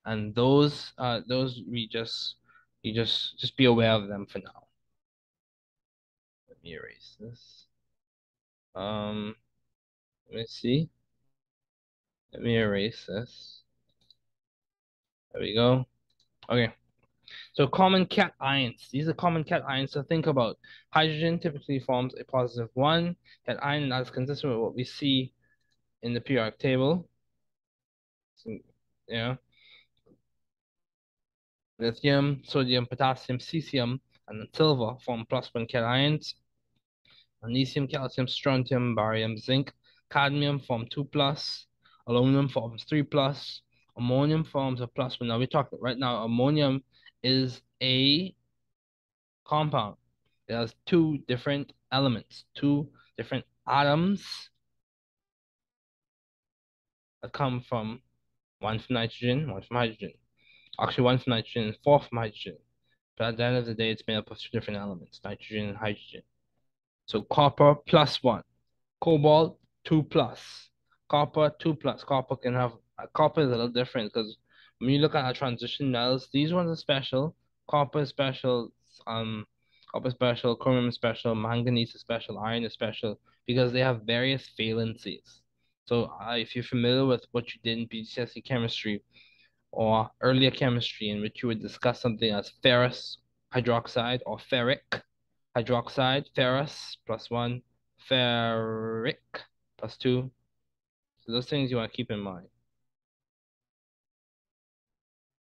And 0.05 0.35
those 0.35 0.93
uh 0.99 1.21
those 1.29 1.63
we 1.69 1.89
just 1.89 2.37
you 2.83 2.95
just 2.95 3.39
just 3.39 3.57
be 3.57 3.67
aware 3.67 3.93
of 3.93 4.09
them 4.09 4.27
for 4.27 4.39
now. 4.39 4.67
Let 6.49 6.63
me 6.63 6.75
erase 6.75 7.17
this. 7.21 7.67
Um 8.75 9.37
let 10.29 10.39
me 10.39 10.47
see. 10.49 10.89
Let 12.33 12.43
me 12.43 12.57
erase 12.57 13.05
this. 13.07 13.63
There 15.33 15.43
we 15.43 15.55
go. 15.55 15.87
Okay. 16.51 16.73
So 17.55 17.67
common 17.67 18.07
cations. 18.07 18.91
These 18.91 19.09
are 19.09 19.15
common 19.15 19.45
cations 19.45 19.93
to 19.93 20.03
think 20.03 20.27
about. 20.27 20.59
Hydrogen 20.91 21.39
typically 21.39 21.79
forms 21.81 22.15
a 22.19 22.25
positive 22.25 22.71
one 22.75 23.17
cation, 23.47 23.61
ion 23.63 23.89
that's 23.89 24.11
consistent 24.11 24.53
with 24.53 24.63
what 24.63 24.75
we 24.75 24.85
see 24.85 25.33
in 26.03 26.15
the 26.15 26.21
periodic 26.21 26.59
table. 26.59 27.09
So, 28.37 28.59
yeah. 29.09 29.37
Lithium, 31.83 32.43
sodium, 32.45 32.87
potassium, 32.87 33.39
cesium, 33.39 33.99
and 34.29 34.47
silver 34.55 34.97
form 35.05 35.27
plus 35.29 35.49
one 35.53 35.67
cations. 35.67 36.35
Magnesium, 37.43 37.89
calcium, 37.89 38.29
strontium, 38.29 38.95
barium, 38.95 39.37
zinc, 39.37 39.73
cadmium 40.09 40.61
form 40.61 40.87
two 40.89 41.05
plus. 41.05 41.67
Aluminum 42.07 42.49
forms 42.49 42.85
three 42.85 43.03
plus. 43.03 43.63
Ammonium 43.99 44.45
forms 44.45 44.81
a 44.81 44.87
plus 44.87 45.19
one. 45.19 45.29
Now 45.29 45.39
we're 45.39 45.47
talking 45.47 45.79
right 45.83 45.99
now. 45.99 46.25
Ammonium 46.25 46.85
is 47.25 47.61
a 47.83 48.33
compound. 49.45 49.97
It 50.47 50.55
has 50.55 50.75
two 50.87 51.19
different 51.27 51.73
elements, 51.91 52.45
two 52.55 52.89
different 53.17 53.45
atoms 53.67 54.25
that 57.23 57.33
come 57.33 57.61
from 57.61 58.03
one 58.61 58.79
from 58.79 58.95
nitrogen, 58.95 59.51
one 59.51 59.63
from 59.63 59.77
hydrogen. 59.79 60.13
Actually, 60.81 61.05
one 61.05 61.19
from 61.19 61.33
nitrogen 61.33 61.65
and 61.65 61.77
four 61.85 62.01
from 62.01 62.19
hydrogen. 62.19 62.57
But 63.17 63.29
at 63.29 63.37
the 63.37 63.45
end 63.45 63.57
of 63.57 63.67
the 63.67 63.75
day, 63.75 63.91
it's 63.91 64.03
made 64.07 64.17
up 64.17 64.31
of 64.31 64.39
two 64.39 64.49
different 64.53 64.81
elements, 64.81 65.21
nitrogen 65.25 65.69
and 65.69 65.77
hydrogen. 65.77 66.23
So 67.07 67.23
copper 67.23 67.75
plus 67.75 68.23
one, 68.23 68.43
cobalt 69.01 69.59
two 69.85 70.03
plus, 70.05 70.71
copper 71.09 71.53
two 71.59 71.75
plus. 71.75 72.05
Copper 72.05 72.37
can 72.37 72.55
have 72.55 72.73
uh, 72.99 73.07
copper 73.15 73.43
is 73.43 73.49
a 73.49 73.51
little 73.51 73.69
different 73.69 74.13
because 74.13 74.37
when 74.79 74.91
you 74.91 75.01
look 75.01 75.15
at 75.15 75.25
our 75.25 75.35
transition 75.35 75.93
metals, 75.93 76.29
these 76.33 76.53
ones 76.53 76.71
are 76.71 76.81
special. 76.81 77.37
Copper 77.69 78.01
is 78.01 78.09
special. 78.09 78.73
Um, 79.07 79.47
copper 79.93 80.09
is 80.09 80.15
special. 80.15 80.57
Chromium 80.57 80.89
is 80.89 80.95
special. 80.95 81.35
Manganese 81.35 81.95
is 81.95 82.01
special. 82.01 82.39
Iron 82.39 82.65
is 82.65 82.73
special 82.73 83.21
because 83.47 83.73
they 83.73 83.81
have 83.81 84.03
various 84.03 84.51
valencies. 84.59 85.41
So 85.87 86.13
uh, 86.21 86.37
if 86.37 86.55
you're 86.55 86.65
familiar 86.65 87.05
with 87.05 87.27
what 87.33 87.53
you 87.53 87.61
did 87.63 87.79
in 87.79 87.89
BGCSE 87.89 88.45
chemistry 88.45 89.03
or 89.73 90.11
earlier 90.21 90.51
chemistry 90.51 91.09
in 91.11 91.21
which 91.21 91.43
you 91.43 91.49
would 91.49 91.63
discuss 91.63 92.01
something 92.01 92.31
as 92.33 92.53
ferrous 92.63 93.19
hydroxide 93.55 94.21
or 94.27 94.39
ferric 94.39 95.03
hydroxide, 95.57 96.27
ferrous 96.35 96.97
plus 97.07 97.31
one, 97.31 97.63
ferric 98.09 99.17
plus 99.79 99.97
two. 99.97 100.31
So 101.21 101.33
those 101.33 101.49
things 101.49 101.71
you 101.71 101.77
want 101.79 101.91
to 101.91 101.97
keep 101.97 102.11
in 102.11 102.21
mind. 102.21 102.47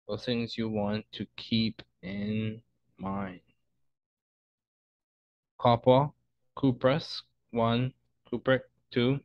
Those 0.07 0.25
things 0.25 0.57
you 0.57 0.69
want 0.69 1.05
to 1.13 1.25
keep 1.35 1.81
in 2.01 2.61
mind. 2.97 3.41
Copper, 5.59 6.09
cuprous, 6.55 7.23
one, 7.51 7.93
cupric, 8.31 8.61
two. 8.91 9.19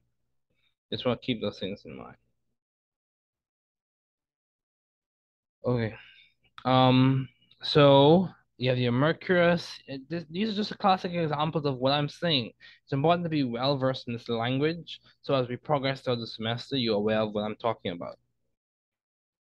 Just 0.91 1.07
want 1.07 1.23
to 1.23 1.27
keep 1.27 1.41
those 1.41 1.59
things 1.59 1.83
in 1.85 1.97
mind. 1.97 2.17
Okay. 5.65 5.95
Um, 6.65 7.29
so 7.63 8.29
you 8.59 8.71
have 8.71 8.79
your 8.79 8.93
Mercurous. 8.93 9.69
It, 9.87 10.09
this, 10.09 10.25
these 10.31 10.51
are 10.51 10.57
just 10.57 10.71
a 10.71 10.77
classic 10.79 11.13
examples 11.13 11.65
of 11.65 11.79
what 11.79 11.93
I'm 11.93 12.09
saying. 12.09 12.53
It's 12.85 12.93
important 12.93 13.25
to 13.25 13.31
be 13.31 13.45
well 13.45 13.77
versed 13.77 14.09
in 14.09 14.15
this 14.15 14.29
language. 14.29 15.01
So 15.23 15.35
as 15.35 15.49
we 15.49 15.57
progress 15.57 16.01
through 16.01 16.17
the 16.17 16.27
semester, 16.27 16.77
you're 16.77 16.97
aware 16.97 17.21
of 17.21 17.33
what 17.33 17.43
I'm 17.43 17.57
talking 17.57 17.93
about. 17.93 18.19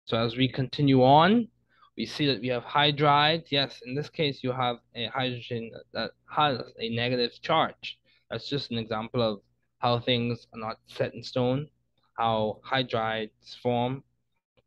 So 0.07 0.17
as 0.17 0.37
we 0.37 0.49
continue 0.49 1.03
on, 1.03 1.49
we 1.97 2.07
see 2.07 2.27
that 2.27 2.41
we 2.41 2.49
have 2.49 2.65
hydride. 2.65 3.45
Yes, 3.51 3.81
in 3.85 3.95
this 3.95 4.09
case, 4.09 4.41
you 4.43 4.53
have 4.53 4.77
a 4.95 5.07
hydrogen 5.07 5.71
that 5.93 6.13
has 6.31 6.61
a 6.79 6.89
negative 6.95 7.33
charge. 7.43 7.99
That's 8.31 8.49
just 8.49 8.71
an 8.71 8.79
example 8.79 9.23
of 9.23 9.41
how 9.79 10.01
things 10.01 10.47
are 10.55 10.61
not 10.61 10.79
set 10.87 11.15
in 11.15 11.23
stone, 11.23 11.69
how 12.17 12.61
hydrides 12.67 13.59
form. 13.63 14.03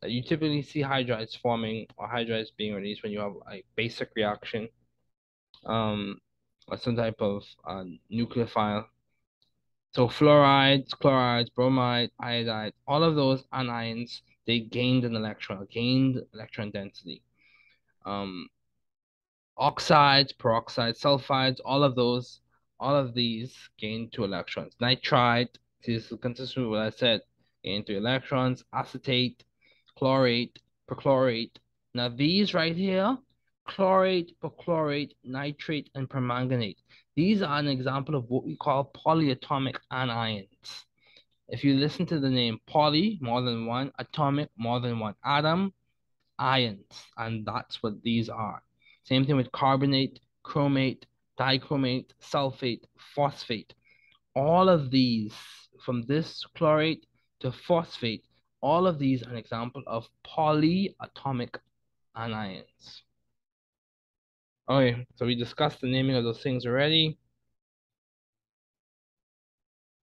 You 0.05 0.21
typically 0.23 0.61
see 0.61 0.81
hydrides 0.81 1.37
forming 1.37 1.87
or 1.97 2.07
hydrides 2.07 2.49
being 2.57 2.73
released 2.73 3.03
when 3.03 3.11
you 3.11 3.19
have 3.19 3.33
a 3.51 3.63
basic 3.75 4.09
reaction 4.15 4.69
um, 5.65 6.19
or 6.67 6.77
some 6.77 6.95
type 6.95 7.21
of 7.21 7.43
uh, 7.65 7.83
nucleophile. 8.11 8.85
So 9.91 10.07
fluorides, 10.07 10.91
chlorides, 10.91 11.49
bromide, 11.51 12.09
iodide, 12.19 12.73
all 12.87 13.03
of 13.03 13.15
those 13.15 13.43
anions 13.53 14.21
they 14.45 14.59
gained 14.59 15.05
an 15.05 15.15
electron, 15.15 15.67
gained 15.71 16.21
electron 16.33 16.71
density. 16.71 17.21
Um, 18.05 18.49
oxides, 19.57 20.33
peroxides, 20.33 20.99
sulfides, 20.99 21.59
all 21.63 21.83
of 21.83 21.95
those, 21.95 22.41
all 22.79 22.95
of 22.95 23.13
these 23.13 23.55
gain 23.77 24.09
two 24.11 24.23
electrons. 24.23 24.75
Nitrite, 24.81 25.57
this 25.85 26.11
is 26.11 26.19
consistent 26.21 26.69
with 26.69 26.79
what 26.79 26.87
I 26.87 26.89
said, 26.89 27.21
gain 27.63 27.85
two 27.85 27.97
electrons. 27.97 28.63
Acetate, 28.73 29.43
chlorate, 29.97 30.59
perchlorate. 30.89 31.55
Now 31.93 32.09
these 32.09 32.53
right 32.53 32.75
here, 32.75 33.17
chlorate, 33.67 34.33
perchlorate, 34.41 35.11
nitrate, 35.23 35.89
and 35.95 36.09
permanganate. 36.09 36.77
These 37.15 37.41
are 37.41 37.59
an 37.59 37.67
example 37.67 38.15
of 38.15 38.29
what 38.29 38.43
we 38.43 38.55
call 38.55 38.91
polyatomic 39.05 39.77
anions. 39.91 40.85
If 41.47 41.63
you 41.63 41.75
listen 41.75 42.05
to 42.07 42.19
the 42.19 42.29
name 42.29 42.59
poly, 42.65 43.19
more 43.21 43.41
than 43.41 43.65
one, 43.65 43.91
atomic, 43.99 44.49
more 44.57 44.79
than 44.79 44.99
one 44.99 45.15
atom, 45.23 45.73
ions, 46.39 47.05
and 47.17 47.45
that's 47.45 47.83
what 47.83 48.01
these 48.01 48.29
are. 48.29 48.63
Same 49.03 49.25
thing 49.25 49.35
with 49.35 49.51
carbonate, 49.51 50.19
chromate, 50.43 51.03
dichromate, 51.39 52.11
sulfate, 52.21 52.83
phosphate. 52.97 53.73
All 54.35 54.69
of 54.69 54.89
these, 54.89 55.33
from 55.85 56.03
this 56.03 56.43
chlorate 56.55 57.05
to 57.41 57.51
phosphate, 57.51 58.25
all 58.63 58.87
of 58.87 58.97
these 58.97 59.21
are 59.23 59.29
an 59.29 59.35
example 59.35 59.83
of 59.85 60.07
polyatomic 60.25 61.55
anions. 62.15 63.01
Okay, 64.69 65.05
so 65.15 65.25
we 65.25 65.35
discussed 65.35 65.81
the 65.81 65.91
naming 65.91 66.15
of 66.15 66.23
those 66.23 66.41
things 66.41 66.65
already. 66.65 67.17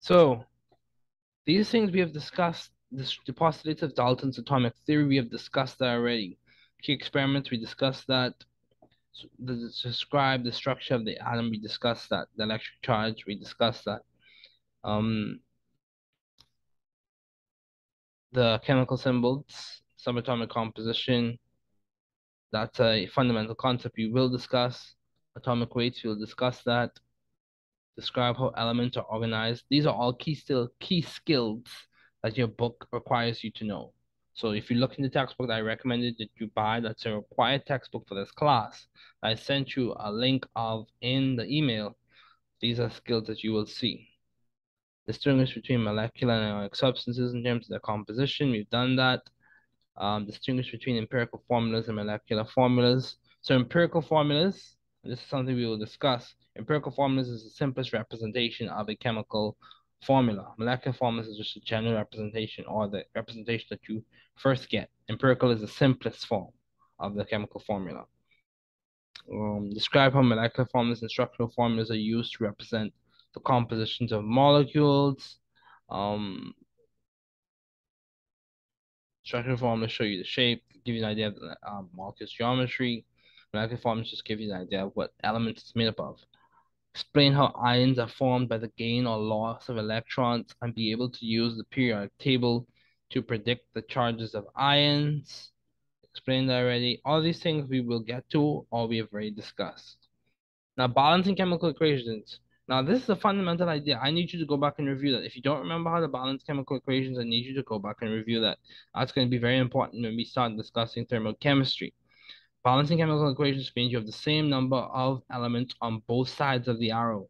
So 0.02 0.44
these 1.46 1.70
things 1.70 1.92
we 1.92 2.02
have 2.02 2.12
discussed, 2.12 2.72
this, 2.92 3.18
the 3.26 3.32
postulates 3.32 3.84
of 3.84 3.96
Dalton's 3.96 4.38
atomic 4.38 4.74
theory, 4.86 5.06
we 5.06 5.16
have 5.16 5.32
discussed 5.32 5.80
that 5.80 5.96
already. 5.96 6.38
Key 6.82 6.92
experiments, 6.92 7.52
we 7.52 7.58
discussed 7.58 8.06
that. 8.08 8.34
So 9.14 9.30
the, 9.40 9.72
describe 9.82 10.44
the 10.44 10.52
structure 10.52 10.96
of 10.96 11.06
the 11.06 11.18
atom, 11.26 11.52
we 11.52 11.58
discussed 11.58 12.10
that. 12.10 12.28
The 12.36 12.44
electric 12.44 12.82
charge, 12.82 13.26
we 13.26 13.36
discussed 13.36 13.86
that. 13.86 14.02
Um, 14.84 15.40
the 18.32 18.60
chemical 18.66 18.98
symbols, 18.98 19.82
subatomic 20.06 20.50
composition, 20.50 21.38
that's 22.52 22.80
a 22.80 23.08
fundamental 23.08 23.56
concept 23.56 23.96
we 23.98 24.10
will 24.10 24.30
discuss. 24.30 24.96
Atomic 25.36 25.76
weights, 25.76 26.04
we'll 26.04 26.20
discuss 26.20 26.62
that 26.64 26.92
describe 27.96 28.38
how 28.38 28.50
elements 28.58 28.98
are 28.98 29.04
organized. 29.04 29.64
These 29.70 29.86
are 29.86 29.94
all 29.94 30.14
key 30.14 30.36
still 30.36 30.70
key 30.80 31.02
skills 31.02 31.64
that 32.24 32.38
your 32.38 32.48
book 32.48 32.88
requires 32.92 33.44
you 33.44 33.52
to 33.52 33.66
know. 33.66 33.94
So 34.34 34.52
if 34.52 34.72
you 34.72 34.78
look 34.78 34.96
in 34.98 35.04
the 35.04 35.10
textbook 35.10 35.48
that 35.48 35.56
I 35.56 35.62
recommended 35.62 36.16
that 36.20 36.30
you 36.40 36.48
buy, 36.56 36.80
that's 36.80 37.06
a 37.06 37.16
required 37.16 37.66
textbook 37.66 38.08
for 38.08 38.16
this 38.16 38.32
class. 38.32 38.88
I 39.22 39.36
sent 39.36 39.76
you 39.76 39.94
a 40.00 40.12
link 40.12 40.46
of 40.56 40.88
in 41.02 41.36
the 41.36 41.46
email. 41.46 41.98
These 42.62 42.80
are 42.80 42.90
skills 42.90 43.28
that 43.28 43.44
you 43.44 43.52
will 43.52 43.66
see. 43.66 44.08
Distinguish 45.08 45.56
between 45.56 45.84
molecular 45.84 46.34
and 46.34 46.54
ionic 46.54 46.76
substances 46.76 47.34
in 47.34 47.44
terms 47.44 47.66
of 47.66 47.70
their 47.70 47.80
composition. 47.80 48.52
We've 48.52 48.70
done 48.70 48.96
that. 48.98 49.22
Um, 49.98 50.26
distinguish 50.26 50.72
between 50.72 50.98
empirical 50.98 51.44
formulas 51.48 51.88
and 51.88 51.98
molecular 51.98 52.46
formulas. 52.46 53.18
So 53.42 53.56
empirical 53.56 54.02
formulas, 54.02 54.76
this 55.04 55.20
is 55.20 55.26
something 55.26 55.56
we 55.56 55.66
will 55.66 55.78
discuss. 55.78 56.34
Empirical 56.58 56.92
formulas 56.92 57.28
is 57.28 57.44
the 57.44 57.50
simplest 57.50 57.94
representation 57.94 58.70
of 58.70 58.88
a 58.90 58.96
chemical 58.96 59.58
formula. 60.06 60.54
Molecular 60.58 60.96
formulas 60.96 61.28
is 61.28 61.38
just 61.38 61.58
a 61.58 61.60
general 61.62 61.96
representation 61.96 62.66
or 62.66 62.88
the 62.88 63.04
representation 63.16 63.68
that 63.70 63.82
you 63.88 64.04
first 64.38 64.70
get. 64.70 64.90
Empirical 65.10 65.52
is 65.52 65.62
the 65.62 65.68
simplest 65.68 66.26
form 66.26 66.50
of 67.00 67.16
the 67.16 67.26
chemical 67.26 67.60
formula. 67.60 68.06
Um, 69.32 69.70
describe 69.74 70.14
how 70.14 70.22
molecular 70.22 70.68
formulas 70.72 71.02
and 71.02 71.12
structural 71.12 71.50
formulas 71.50 71.92
are 71.92 71.96
used 71.96 72.34
to 72.38 72.44
represent 72.44 72.94
the 73.34 73.40
compositions 73.40 74.12
of 74.12 74.24
molecules. 74.24 75.38
Um, 75.90 76.54
structural 79.24 79.58
formulas 79.58 79.92
show 79.92 80.04
you 80.04 80.18
the 80.18 80.24
shape, 80.24 80.64
give 80.86 80.96
you 80.96 81.04
an 81.04 81.10
idea 81.10 81.28
of 81.28 81.36
the 81.36 81.58
um, 81.68 81.90
molecule's 81.94 82.32
geometry. 82.32 83.06
Molecular 83.54 83.82
formulas 83.82 84.10
just 84.10 84.26
give 84.26 84.40
you 84.40 84.54
an 84.54 84.62
idea 84.62 84.86
of 84.86 84.92
what 84.96 85.14
element 85.24 85.58
it's 85.58 85.76
made 85.76 85.88
up 85.88 86.00
of. 86.00 86.20
Explain 86.94 87.34
how 87.34 87.48
ions 87.62 88.00
are 88.00 88.08
formed 88.08 88.50
by 88.50 88.58
the 88.58 88.72
gain 88.78 89.08
or 89.08 89.18
loss 89.18 89.70
of 89.70 89.78
electrons 89.78 90.54
and 90.62 90.76
be 90.76 90.92
able 90.92 91.10
to 91.10 91.26
use 91.26 91.56
the 91.56 91.64
periodic 91.66 92.18
table 92.18 92.68
to 93.12 93.22
predict 93.22 93.74
the 93.74 93.82
charges 93.84 94.36
of 94.36 94.46
ions. 94.56 95.52
Explained 96.04 96.52
already. 96.52 97.02
All 97.06 97.22
these 97.22 97.40
things 97.40 97.70
we 97.70 97.80
will 97.80 98.02
get 98.02 98.30
to 98.32 98.66
or 98.72 98.88
we 98.88 98.98
have 98.98 99.08
already 99.14 99.32
discussed. 99.32 99.98
Now, 100.78 100.88
balancing 100.88 101.36
chemical 101.36 101.70
equations. 101.70 102.40
Now, 102.72 102.82
this 102.82 103.04
is 103.04 103.10
a 103.10 103.18
fundamental 103.18 103.68
idea. 103.68 104.00
I 104.02 104.12
need 104.12 104.32
you 104.32 104.40
to 104.40 104.46
go 104.46 104.56
back 104.56 104.76
and 104.78 104.88
review 104.88 105.12
that. 105.12 105.26
If 105.26 105.36
you 105.36 105.42
don't 105.42 105.60
remember 105.60 105.90
how 105.90 106.00
to 106.00 106.08
balance 106.08 106.42
chemical 106.42 106.78
equations, 106.78 107.20
I 107.20 107.24
need 107.24 107.46
you 107.46 107.54
to 107.56 107.64
go 107.64 107.80
back 107.80 107.98
and 108.00 108.10
review 108.10 108.40
that. 108.40 108.60
That's 108.96 109.12
going 109.12 109.28
to 109.28 109.30
be 109.30 109.40
very 109.40 109.58
important 109.58 110.04
when 110.04 110.16
we 110.16 110.24
start 110.24 110.56
discussing 110.56 111.06
thermochemistry. 111.06 111.92
Balancing 112.64 113.00
chemical 113.00 113.30
equations 113.30 113.74
means 113.76 113.92
you 113.92 113.98
have 113.98 114.06
the 114.06 114.14
same 114.14 114.50
number 114.50 114.78
of 114.78 115.22
elements 115.30 115.76
on 115.82 116.02
both 116.08 116.30
sides 116.30 116.70
of 116.70 116.80
the 116.80 116.92
arrow. 116.92 117.28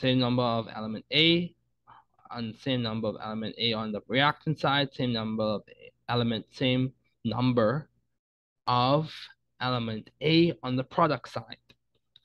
Same 0.00 0.20
number 0.20 0.44
of 0.44 0.68
element 0.72 1.04
A 1.12 1.52
and 2.30 2.54
same 2.54 2.80
number 2.80 3.08
of 3.08 3.16
element 3.20 3.56
A 3.58 3.72
on 3.72 3.90
the 3.90 4.02
reactant 4.06 4.60
side, 4.60 4.94
same 4.94 5.12
number 5.12 5.42
of 5.42 5.62
element, 6.08 6.46
same 6.52 6.92
number 7.24 7.88
of 8.68 9.12
element 9.60 10.10
A 10.20 10.52
on 10.62 10.76
the 10.76 10.84
product 10.84 11.28
side. 11.28 11.58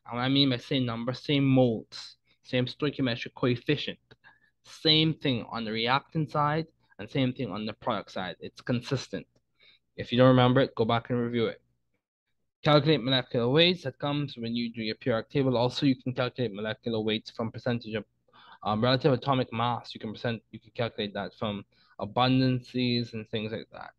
And 0.06 0.18
what 0.18 0.22
I 0.22 0.30
mean 0.30 0.51
by 0.51 0.58
same 0.58 0.86
number, 0.86 1.12
same 1.13 1.44
moles, 1.44 2.18
same 2.51 2.65
stoichiometric 2.65 3.34
coefficient, 3.41 4.00
same 4.63 5.13
thing 5.24 5.46
on 5.55 5.65
the 5.65 5.72
reactant 5.72 6.27
side 6.38 6.67
and 6.98 7.10
same 7.10 7.31
thing 7.34 7.50
on 7.51 7.65
the 7.65 7.74
product 7.74 8.12
side. 8.12 8.36
It's 8.39 8.62
consistent. 8.62 9.25
If 9.96 10.12
you 10.12 10.17
don't 10.17 10.36
remember 10.36 10.62
it, 10.62 10.75
go 10.75 10.86
back 10.86 11.10
and 11.10 11.20
review 11.20 11.46
it. 11.48 11.62
Calculate 12.63 13.03
molecular 13.03 13.50
weights. 13.50 13.84
That 13.84 13.98
comes 13.98 14.38
when 14.38 14.55
you 14.55 14.72
do 14.72 14.84
your 14.84 14.96
periodic 14.96 15.29
table. 15.31 15.58
Also, 15.58 15.86
you 15.86 15.96
can 16.01 16.13
calculate 16.13 16.53
molecular 16.53 17.00
weights 17.00 17.31
from 17.31 17.51
percentage 17.51 17.96
of 17.96 18.05
um, 18.63 18.84
relative 18.84 19.13
atomic 19.13 19.51
mass. 19.51 19.93
You 19.93 20.00
can 20.00 20.13
percent. 20.13 20.41
You 20.51 20.60
can 20.60 20.72
calculate 20.75 21.13
that 21.15 21.31
from 21.39 21.65
abundances 22.00 23.13
and 23.13 23.27
things 23.29 23.51
like 23.51 23.67
that. 23.72 23.91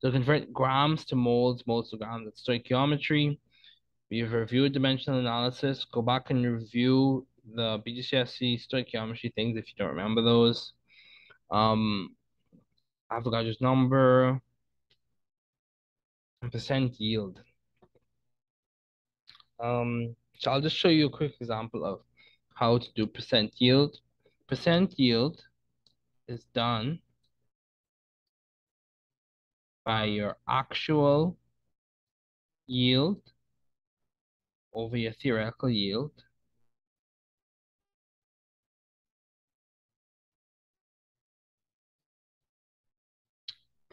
So 0.00 0.10
convert 0.12 0.52
grams 0.52 1.04
to 1.06 1.16
moles, 1.16 1.64
moles 1.66 1.90
to 1.90 1.96
grams. 1.96 2.26
That's 2.26 2.42
stoichiometry. 2.46 3.38
We've 4.10 4.32
reviewed 4.32 4.72
dimensional 4.72 5.20
analysis. 5.20 5.86
Go 5.90 6.02
back 6.02 6.30
and 6.30 6.44
review 6.44 7.26
the 7.54 7.80
BGCSE 7.86 8.60
stoichiometry 8.66 9.32
things 9.34 9.56
if 9.56 9.66
you 9.68 9.74
don't 9.78 9.94
remember 9.94 10.22
those. 10.22 10.72
Um, 11.50 12.16
Avogadro's 13.10 13.60
number 13.60 14.40
and 16.42 16.52
percent 16.52 17.00
yield. 17.00 17.40
Um, 19.60 20.16
so 20.38 20.50
I'll 20.50 20.60
just 20.60 20.76
show 20.76 20.88
you 20.88 21.06
a 21.06 21.10
quick 21.10 21.34
example 21.40 21.84
of 21.84 22.00
how 22.54 22.78
to 22.78 22.86
do 22.94 23.06
percent 23.06 23.54
yield. 23.58 23.98
Percent 24.48 24.98
yield 24.98 25.42
is 26.28 26.44
done 26.54 27.00
by 29.84 30.04
your 30.04 30.36
actual 30.48 31.36
yield 32.66 33.20
over 34.74 34.96
your 34.96 35.12
theoretical 35.12 35.70
yield 35.70 36.10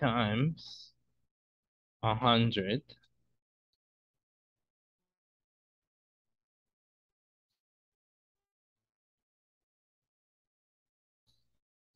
times 0.03 0.91
a 2.03 2.13
hundred 2.15 2.81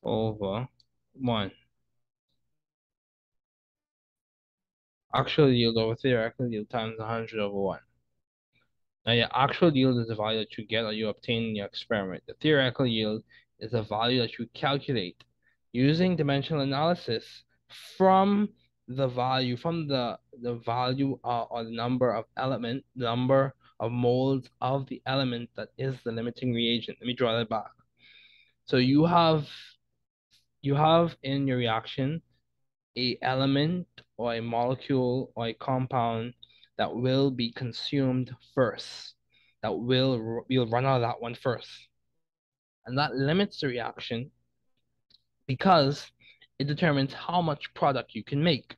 over 0.03 0.67
one. 1.13 1.51
Actual 5.13 5.51
yield 5.51 5.77
over 5.77 5.95
theoretical 5.95 6.47
yield 6.49 6.69
times 6.69 6.97
100 6.97 7.39
over 7.39 7.57
1. 7.57 7.79
Now, 9.05 9.13
your 9.13 9.27
actual 9.33 9.75
yield 9.75 9.99
is 9.99 10.07
the 10.07 10.15
value 10.15 10.39
that 10.39 10.57
you 10.57 10.65
get 10.65 10.83
or 10.83 10.93
you 10.93 11.09
obtain 11.09 11.43
in 11.49 11.55
your 11.55 11.65
experiment. 11.65 12.23
The 12.27 12.35
theoretical 12.41 12.85
yield 12.85 13.23
is 13.59 13.71
the 13.71 13.83
value 13.83 14.21
that 14.21 14.37
you 14.37 14.47
calculate 14.53 15.23
using 15.73 16.15
dimensional 16.15 16.61
analysis 16.61 17.43
from 17.97 18.49
the 18.87 19.07
value, 19.07 19.57
from 19.57 19.87
the, 19.87 20.17
the 20.41 20.55
value 20.55 21.19
uh, 21.23 21.43
or 21.43 21.63
the 21.63 21.71
number 21.71 22.13
of 22.13 22.25
element, 22.37 22.83
number 22.95 23.53
of 23.79 23.91
moles 23.91 24.45
of 24.61 24.87
the 24.87 25.01
element 25.05 25.49
that 25.55 25.69
is 25.77 25.95
the 26.03 26.11
limiting 26.11 26.53
reagent. 26.53 26.97
Let 26.99 27.07
me 27.07 27.13
draw 27.13 27.37
that 27.37 27.49
back. 27.49 27.71
So 28.65 28.77
you 28.77 29.05
have 29.05 29.47
you 30.61 30.75
have 30.75 31.15
in 31.23 31.47
your 31.47 31.57
reaction 31.57 32.21
a 32.97 33.17
element 33.21 33.87
or 34.17 34.33
a 34.33 34.41
molecule 34.41 35.31
or 35.35 35.47
a 35.47 35.53
compound 35.53 36.33
that 36.77 36.93
will 36.93 37.31
be 37.31 37.51
consumed 37.51 38.35
first. 38.53 39.13
That 39.61 39.73
will 39.73 40.43
we'll 40.49 40.69
run 40.69 40.85
out 40.85 40.97
of 40.97 41.01
that 41.01 41.21
one 41.21 41.35
first. 41.35 41.69
And 42.85 42.97
that 42.97 43.15
limits 43.15 43.61
the 43.61 43.67
reaction 43.67 44.31
because 45.45 46.11
it 46.59 46.67
determines 46.67 47.13
how 47.13 47.41
much 47.41 47.73
product 47.73 48.15
you 48.15 48.23
can 48.23 48.43
make. 48.43 48.75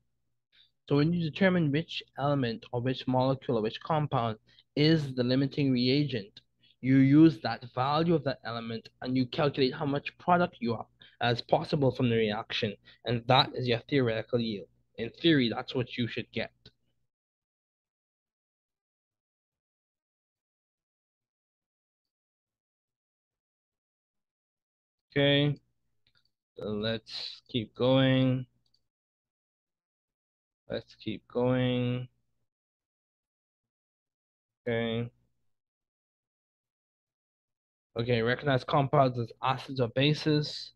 So 0.89 0.95
when 0.97 1.13
you 1.13 1.29
determine 1.29 1.71
which 1.71 2.03
element 2.17 2.65
or 2.71 2.81
which 2.81 3.07
molecule 3.07 3.57
or 3.57 3.61
which 3.61 3.79
compound 3.81 4.37
is 4.75 5.13
the 5.15 5.23
limiting 5.23 5.71
reagent, 5.71 6.41
you 6.81 6.97
use 6.97 7.39
that 7.41 7.63
value 7.75 8.15
of 8.15 8.23
that 8.23 8.39
element 8.43 8.89
and 9.01 9.15
you 9.15 9.25
calculate 9.27 9.73
how 9.73 9.85
much 9.85 10.17
product 10.17 10.57
you 10.59 10.75
have 10.75 10.87
as 11.21 11.41
possible 11.41 11.91
from 11.91 12.09
the 12.09 12.15
reaction. 12.15 12.75
And 13.05 13.23
that 13.27 13.51
is 13.55 13.67
your 13.67 13.79
theoretical 13.89 14.39
yield. 14.39 14.67
In 14.97 15.09
theory, 15.11 15.49
that's 15.49 15.75
what 15.75 15.97
you 15.97 16.07
should 16.07 16.31
get. 16.31 16.51
Okay, 25.11 25.59
let's 26.61 27.41
keep 27.49 27.75
going. 27.75 28.45
Let's 30.69 30.95
keep 30.95 31.27
going. 31.27 32.07
Okay. 34.67 35.09
Okay, 37.97 38.21
recognize 38.21 38.63
compounds 38.63 39.17
as 39.19 39.31
acids 39.41 39.79
or 39.79 39.89
bases. 39.89 40.73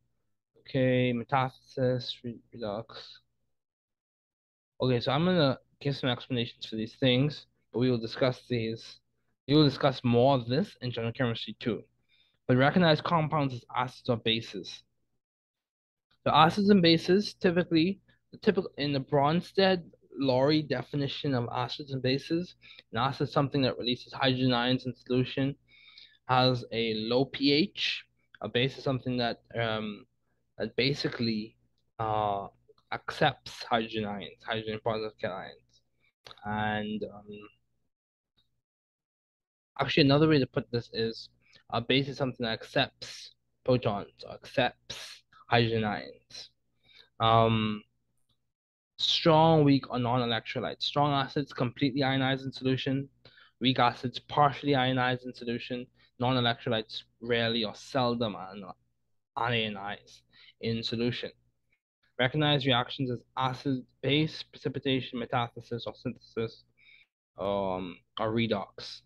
Okay, 0.59 1.13
metathesis, 1.13 2.11
redox. 2.55 2.85
Okay, 4.81 4.99
so 4.99 5.11
I'm 5.11 5.25
gonna 5.25 5.59
give 5.79 5.95
some 5.95 6.09
explanations 6.09 6.65
for 6.65 6.75
these 6.75 6.95
things, 6.95 7.45
but 7.71 7.79
we 7.79 7.91
will 7.91 7.97
discuss 7.97 8.41
these. 8.49 8.99
We 9.47 9.55
will 9.55 9.65
discuss 9.65 10.01
more 10.03 10.35
of 10.35 10.47
this 10.47 10.75
in 10.81 10.91
general 10.91 11.13
chemistry 11.13 11.55
too. 11.59 11.83
But 12.47 12.57
recognize 12.57 12.99
compounds 13.01 13.53
as 13.53 13.63
acids 13.75 14.09
or 14.09 14.17
bases. 14.17 14.83
The 16.25 16.35
acids 16.35 16.69
and 16.69 16.81
bases 16.81 17.33
typically, 17.33 17.99
typical 18.41 18.71
in 18.77 18.93
the 18.93 18.99
Bronsted 18.99 19.83
Lowry 20.17 20.61
definition 20.61 21.33
of 21.33 21.49
acids 21.51 21.91
and 21.91 22.01
bases, 22.01 22.55
an 22.91 22.99
acid 22.99 23.27
is 23.27 23.33
something 23.33 23.61
that 23.63 23.77
releases 23.77 24.13
hydrogen 24.13 24.53
ions 24.53 24.85
in 24.85 24.93
solution, 24.95 25.55
has 26.27 26.63
a 26.71 26.93
low 26.95 27.25
pH. 27.25 28.05
A 28.41 28.47
base 28.47 28.77
is 28.77 28.83
something 28.83 29.17
that 29.17 29.41
um, 29.59 30.05
that 30.57 30.75
basically 30.75 31.55
uh, 31.99 32.47
accepts 32.91 33.63
hydrogen 33.63 34.05
ions, 34.05 34.43
hydrogen 34.45 34.79
positive 34.83 35.17
cations. 35.21 35.81
And 36.45 37.03
um, 37.03 37.25
actually, 39.79 40.03
another 40.03 40.29
way 40.29 40.39
to 40.39 40.47
put 40.47 40.71
this 40.71 40.89
is 40.93 41.29
a 41.71 41.81
base 41.81 42.07
is 42.07 42.17
something 42.17 42.45
that 42.45 42.53
accepts 42.53 43.31
protons 43.65 44.11
or 44.25 44.33
accepts 44.35 45.22
hydrogen 45.47 45.83
ions. 45.83 46.49
Um, 47.19 47.83
strong, 48.97 49.63
weak, 49.63 49.89
or 49.89 49.99
non-electrolytes. 49.99 50.83
Strong 50.83 51.13
acids 51.13 51.53
completely 51.53 52.03
ionized 52.03 52.45
in 52.45 52.51
solution. 52.51 53.09
Weak 53.61 53.79
acids 53.79 54.19
partially 54.19 54.75
ionized 54.75 55.25
in 55.25 55.33
solution. 55.33 55.87
Non-electrolytes 56.19 57.03
rarely 57.21 57.63
or 57.63 57.75
seldom 57.75 58.35
ionized 59.35 60.21
in 60.61 60.83
solution. 60.83 61.31
Recognize 62.19 62.65
reactions 62.65 63.09
as 63.11 63.19
acid, 63.37 63.83
base, 64.01 64.43
precipitation, 64.43 65.19
metathesis, 65.19 65.87
or 65.87 65.93
synthesis. 65.95 66.63
um, 67.37 67.97
or 68.19 68.31
redox. 68.31 69.01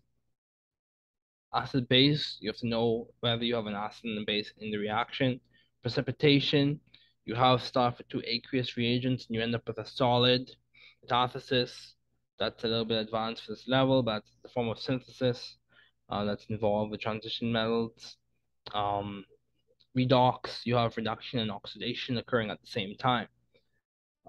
Acid 1.54 1.88
base, 1.88 2.36
you 2.40 2.50
have 2.50 2.58
to 2.58 2.66
know 2.66 3.08
whether 3.20 3.44
you 3.44 3.54
have 3.54 3.66
an 3.66 3.74
acid 3.74 4.04
and 4.04 4.18
a 4.18 4.24
base 4.26 4.52
in 4.58 4.70
the 4.70 4.76
reaction. 4.76 5.40
Precipitation, 5.82 6.80
you 7.24 7.34
have 7.34 7.62
stuff 7.62 8.00
two 8.08 8.22
aqueous 8.26 8.76
reagents 8.76 9.26
and 9.26 9.36
you 9.36 9.42
end 9.42 9.54
up 9.54 9.66
with 9.66 9.78
a 9.78 9.86
solid. 9.86 10.50
Metathesis, 11.04 11.92
that's 12.38 12.64
a 12.64 12.68
little 12.68 12.84
bit 12.84 12.98
advanced 12.98 13.44
for 13.44 13.52
this 13.52 13.68
level, 13.68 14.02
but 14.02 14.22
the 14.42 14.48
form 14.48 14.68
of 14.68 14.78
synthesis 14.78 15.56
uh, 16.08 16.24
that's 16.24 16.46
involved 16.46 16.90
with 16.90 17.00
transition 17.00 17.52
metals. 17.52 18.16
Um, 18.72 19.24
redox, 19.96 20.60
you 20.64 20.76
have 20.76 20.96
reduction 20.96 21.40
and 21.40 21.50
oxidation 21.50 22.18
occurring 22.18 22.50
at 22.50 22.60
the 22.60 22.66
same 22.66 22.96
time. 22.96 23.28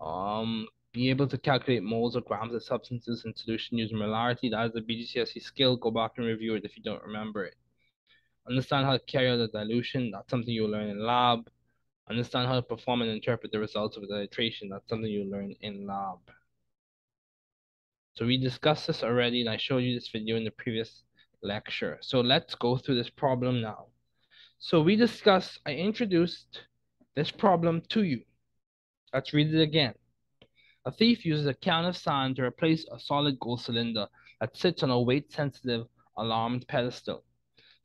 Um, 0.02 0.68
be 0.94 1.10
able 1.10 1.28
to 1.28 1.38
calculate 1.38 1.84
moles 1.84 2.16
or 2.16 2.22
grams 2.22 2.54
of 2.54 2.64
substances 2.64 3.24
in 3.26 3.36
solution 3.36 3.78
using 3.78 3.98
molarity. 3.98 4.50
That 4.52 4.68
is 4.68 4.76
a 4.76 4.82
BGCSE 4.82 5.42
skill. 5.42 5.78
Go 5.78 5.92
back 5.92 6.14
and 6.18 6.26
review 6.26 6.56
it 6.56 6.66
if 6.66 6.76
you 6.76 6.84
don't 6.84 7.04
remember 7.04 7.46
it. 7.46 7.56
Understand 8.50 8.86
how 8.86 8.94
to 8.94 9.04
carry 9.06 9.30
out 9.30 9.40
a 9.40 9.48
dilution. 9.48 10.12
That's 10.12 10.30
something 10.30 10.52
you'll 10.52 10.72
learn 10.72 10.90
in 10.90 11.06
lab. 11.06 11.50
Understand 12.10 12.48
how 12.48 12.56
to 12.56 12.62
perform 12.64 13.04
and 13.04 13.12
interpret 13.12 13.52
the 13.52 13.60
results 13.60 13.96
of 13.96 14.08
the 14.08 14.08
titration. 14.08 14.70
That's 14.72 14.90
something 14.90 15.10
you'll 15.10 15.30
learn 15.30 15.54
in 15.62 15.86
lab. 15.86 16.18
So 18.16 18.26
we 18.26 18.38
discussed 18.38 18.88
this 18.88 19.04
already, 19.04 19.42
and 19.42 19.50
I 19.50 19.58
showed 19.58 19.84
you 19.84 19.94
this 19.94 20.10
video 20.10 20.36
in 20.36 20.44
the 20.44 20.52
previous 20.52 21.04
lecture. 21.44 22.00
So 22.02 22.22
let's 22.22 22.56
go 22.56 22.78
through 22.78 22.96
this 22.96 23.10
problem 23.10 23.62
now. 23.62 23.86
So 24.58 24.82
we 24.82 24.96
discussed, 24.96 25.60
I 25.66 25.74
introduced 25.76 26.64
this 27.16 27.32
problem 27.32 27.82
to 27.90 28.04
you. 28.04 28.24
Let's 29.14 29.32
read 29.34 29.54
it 29.54 29.62
again. 29.62 29.94
A 30.86 30.92
thief 30.92 31.24
uses 31.24 31.46
a 31.46 31.54
can 31.54 31.86
of 31.86 31.96
sand 31.96 32.38
to 32.38 32.44
replace 32.44 32.86
a 32.92 33.00
solid 33.00 33.40
gold 33.40 33.62
cylinder 33.62 34.08
that 34.42 34.58
sits 34.58 34.82
on 34.82 34.90
a 34.90 35.00
weight-sensitive 35.00 35.86
alarmed 36.18 36.68
pedestal. 36.68 37.24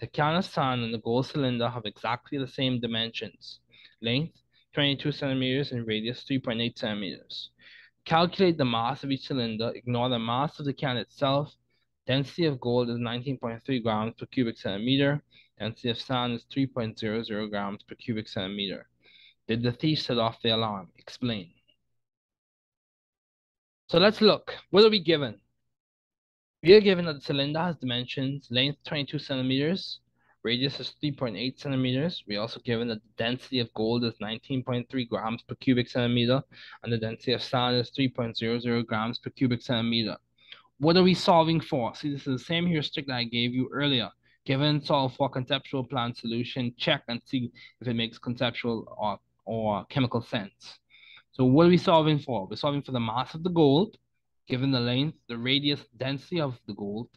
The 0.01 0.07
can 0.09 0.37
of 0.37 0.45
sand 0.45 0.83
and 0.83 0.93
the 0.93 0.99
gold 0.99 1.27
cylinder 1.27 1.69
have 1.69 1.87
exactly 1.87 2.39
the 2.39 2.49
same 2.49 2.81
dimensions. 2.81 3.61
Length, 4.03 4.41
22 4.75 5.13
centimeters, 5.13 5.73
and 5.73 5.87
radius, 5.87 6.25
3.8 6.29 6.77
centimeters. 6.77 7.51
Calculate 8.05 8.59
the 8.59 8.65
mass 8.65 9.05
of 9.05 9.11
each 9.11 9.29
cylinder, 9.29 9.73
ignore 9.75 10.09
the 10.09 10.19
mass 10.19 10.59
of 10.59 10.67
the 10.67 10.75
can 10.75 10.97
itself. 10.97 11.55
Density 12.07 12.45
of 12.45 12.61
gold 12.61 12.91
is 12.91 12.99
19.3 12.99 13.83
grams 13.83 14.15
per 14.19 14.27
cubic 14.27 14.59
centimeter. 14.59 15.23
Density 15.59 15.91
of 15.91 16.01
sand 16.01 16.35
is 16.35 16.45
3.00 16.55 17.51
grams 17.51 17.83
per 17.85 17.95
cubic 17.95 18.29
centimeter. 18.29 18.89
Did 19.47 19.63
the 19.63 19.73
thief 19.73 20.03
set 20.03 20.19
off 20.19 20.43
the 20.43 20.51
alarm? 20.51 20.89
Explain. 20.99 21.53
So 23.89 23.99
let's 23.99 24.21
look. 24.21 24.55
What 24.71 24.85
are 24.85 24.91
we 24.91 25.01
given? 25.01 25.41
We 26.65 26.73
are 26.73 26.81
given 26.81 27.05
that 27.05 27.17
the 27.17 27.21
cylinder 27.21 27.59
has 27.59 27.77
dimensions, 27.77 28.49
length 28.51 28.79
22 28.87 29.19
centimeters, 29.19 29.99
radius 30.43 30.81
is 30.81 30.95
3.8 31.05 31.61
centimeters. 31.61 32.25
We're 32.27 32.41
also 32.41 32.59
given 32.61 32.89
that 32.89 33.03
the 33.03 33.23
density 33.23 33.61
of 33.61 33.71
gold 33.75 34.03
is 34.03 34.15
19.3 34.15 35.09
grams 35.11 35.43
per 35.43 35.57
cubic 35.57 35.91
centimeter, 35.91 36.43
and 36.83 36.91
the 36.91 36.97
density 36.97 37.35
of 37.35 37.43
sand 37.43 37.77
is 37.77 37.91
3.00 37.91 38.87
grams 38.87 39.19
per 39.19 39.29
cubic 39.29 39.61
centimeter. 39.61 40.17
What 40.79 40.97
are 40.97 41.03
we 41.03 41.13
solving 41.13 41.61
for? 41.61 41.95
See, 41.95 42.11
this 42.11 42.27
is 42.27 42.39
the 42.41 42.47
same 42.47 42.67
heuristic 42.67 43.09
that 43.09 43.17
I 43.17 43.25
gave 43.25 43.53
you 43.53 43.69
earlier. 43.71 44.09
Given 44.47 44.81
solve 44.81 45.15
for 45.17 45.29
conceptual 45.29 45.85
plan 45.85 46.15
solution, 46.15 46.73
check 46.79 47.03
and 47.09 47.21
see 47.27 47.53
if 47.83 47.89
it 47.89 47.93
makes 47.93 48.17
conceptual 48.17 48.87
or, 48.97 49.19
or 49.45 49.85
chemical 49.91 50.23
sense. 50.23 50.79
So 51.33 51.45
what 51.45 51.67
are 51.67 51.69
we 51.69 51.77
solving 51.77 52.21
for? 52.21 52.47
We're 52.47 52.57
solving 52.57 52.81
for 52.81 52.93
the 52.93 53.01
mass 53.01 53.35
of 53.35 53.43
the 53.43 53.51
gold, 53.51 53.99
given 54.49 54.71
the 54.71 54.81
length, 54.81 55.19
the 55.29 55.39
radius, 55.39 55.81
density 55.97 56.41
of 56.41 56.59
the 56.67 56.75
gold. 56.75 57.09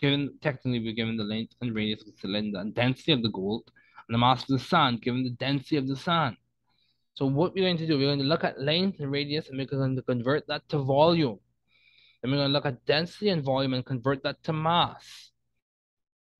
Given 0.00 0.38
technically 0.42 0.80
we're 0.80 0.94
given 0.94 1.16
the 1.16 1.24
length 1.24 1.54
and 1.60 1.74
radius 1.74 2.00
of 2.00 2.08
the 2.08 2.18
cylinder 2.20 2.58
and 2.58 2.74
density 2.74 3.12
of 3.12 3.22
the 3.22 3.30
gold, 3.30 3.70
and 4.08 4.14
the 4.14 4.18
mass 4.18 4.42
of 4.42 4.48
the 4.48 4.58
sand, 4.58 5.02
given 5.02 5.22
the 5.22 5.30
density 5.30 5.76
of 5.76 5.86
the 5.86 5.96
sand. 5.96 6.36
So 7.14 7.26
what 7.26 7.54
we're 7.54 7.64
going 7.64 7.76
to 7.78 7.86
do, 7.86 7.98
we're 7.98 8.06
going 8.06 8.18
to 8.18 8.24
look 8.24 8.42
at 8.42 8.60
length 8.60 9.00
and 9.00 9.12
radius, 9.12 9.48
and 9.48 9.58
we're 9.58 9.66
going 9.66 9.96
to 9.96 10.02
convert 10.02 10.46
that 10.48 10.68
to 10.70 10.78
volume. 10.78 11.38
Then 12.20 12.30
we're 12.30 12.38
going 12.38 12.48
to 12.48 12.52
look 12.52 12.66
at 12.66 12.84
density 12.86 13.28
and 13.28 13.44
volume 13.44 13.74
and 13.74 13.84
convert 13.84 14.22
that 14.22 14.42
to 14.44 14.52
mass. 14.52 15.30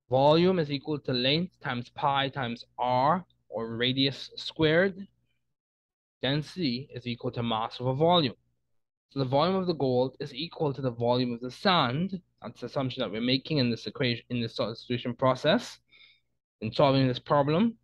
Volume 0.09 0.59
is 0.59 0.71
equal 0.71 0.99
to 0.99 1.13
length 1.13 1.59
times 1.61 1.89
pi 1.89 2.29
times 2.29 2.65
r, 2.77 3.25
or 3.49 3.75
radius 3.75 4.31
squared, 4.35 5.07
density 6.21 6.89
is 6.93 7.05
equal 7.05 7.31
to 7.31 7.43
mass 7.43 7.77
over 7.79 7.93
volume. 7.93 8.35
So 9.13 9.19
the 9.19 9.25
volume 9.25 9.57
of 9.57 9.67
the 9.67 9.75
gold 9.75 10.15
is 10.19 10.33
equal 10.33 10.73
to 10.73 10.81
the 10.81 10.89
volume 10.89 11.33
of 11.33 11.39
the 11.39 11.51
sand. 11.51 12.19
That's 12.41 12.61
the 12.61 12.65
assumption 12.65 13.01
that 13.01 13.11
we're 13.11 13.21
making 13.21 13.59
in 13.59 13.69
this 13.69 13.85
equation, 13.85 14.25
in 14.31 14.41
this 14.41 14.55
solution 14.55 15.13
process, 15.13 15.77
in 16.61 16.73
solving 16.73 17.07
this 17.07 17.19
problem. 17.19 17.75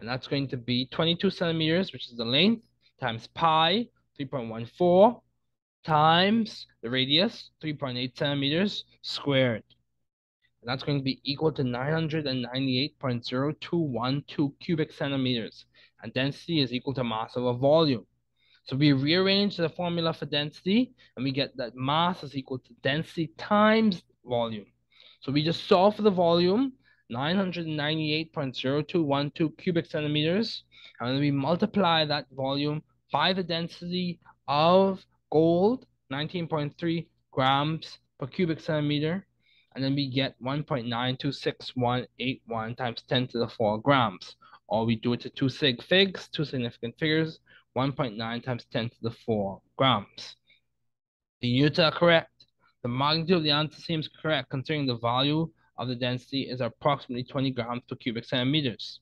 And 0.00 0.06
that's 0.06 0.26
going 0.26 0.48
to 0.48 0.58
be 0.58 0.84
22 0.88 1.30
centimeters, 1.30 1.94
which 1.94 2.10
is 2.10 2.16
the 2.18 2.26
length, 2.26 2.66
times 3.00 3.26
pi, 3.28 3.88
3.14, 4.20 5.22
times 5.82 6.66
the 6.82 6.90
radius, 6.90 7.52
3.8 7.64 8.14
centimeters 8.14 8.84
squared. 9.00 9.64
And 10.60 10.68
that's 10.68 10.82
going 10.82 10.98
to 10.98 11.04
be 11.04 11.22
equal 11.24 11.52
to 11.52 11.62
998.0212 11.62 14.52
cubic 14.60 14.92
centimeters 14.92 15.64
and 16.02 16.12
density 16.12 16.60
is 16.60 16.74
equal 16.74 16.92
to 16.92 17.02
mass 17.02 17.34
over 17.34 17.58
volume. 17.58 18.06
So 18.66 18.76
we 18.76 18.92
rearrange 18.92 19.56
the 19.56 19.68
formula 19.68 20.12
for 20.12 20.26
density 20.26 20.92
and 21.16 21.24
we 21.24 21.30
get 21.30 21.56
that 21.56 21.76
mass 21.76 22.24
is 22.24 22.36
equal 22.36 22.58
to 22.58 22.74
density 22.82 23.28
times 23.38 24.02
volume. 24.24 24.66
So 25.20 25.30
we 25.30 25.44
just 25.44 25.68
solve 25.68 25.94
for 25.96 26.02
the 26.02 26.10
volume, 26.10 26.72
998.0212 27.12 29.56
cubic 29.56 29.86
centimeters, 29.86 30.64
and 30.98 31.10
then 31.10 31.20
we 31.20 31.30
multiply 31.30 32.04
that 32.04 32.26
volume 32.32 32.82
by 33.12 33.32
the 33.32 33.44
density 33.44 34.18
of 34.48 35.06
gold, 35.30 35.86
19.3 36.12 37.06
grams 37.30 38.00
per 38.18 38.26
cubic 38.26 38.58
centimeter, 38.58 39.24
and 39.76 39.84
then 39.84 39.94
we 39.94 40.10
get 40.10 40.34
1.926181 40.42 42.76
times 42.76 43.04
10 43.08 43.28
to 43.28 43.38
the 43.38 43.48
4 43.48 43.80
grams 43.80 44.34
or 44.68 44.84
we 44.84 44.96
do 44.96 45.12
it 45.12 45.20
to 45.20 45.30
two 45.30 45.48
sig 45.48 45.80
figs, 45.82 46.28
two 46.28 46.44
significant 46.44 46.98
figures, 46.98 47.40
1.9 47.76 48.44
times 48.44 48.66
10 48.72 48.88
to 48.88 48.96
the 49.02 49.10
4 49.10 49.60
grams. 49.76 50.36
The 51.42 51.48
units 51.48 51.78
are 51.78 51.92
correct. 51.92 52.30
The 52.82 52.88
magnitude 52.88 53.36
of 53.36 53.42
the 53.42 53.50
answer 53.50 53.80
seems 53.80 54.08
correct 54.08 54.50
considering 54.50 54.86
the 54.86 54.96
value 54.96 55.50
of 55.78 55.88
the 55.88 55.94
density 55.94 56.42
is 56.42 56.60
approximately 56.60 57.24
20 57.24 57.50
grams 57.50 57.82
per 57.88 57.96
cubic 57.96 58.24
centimeters. 58.24 59.00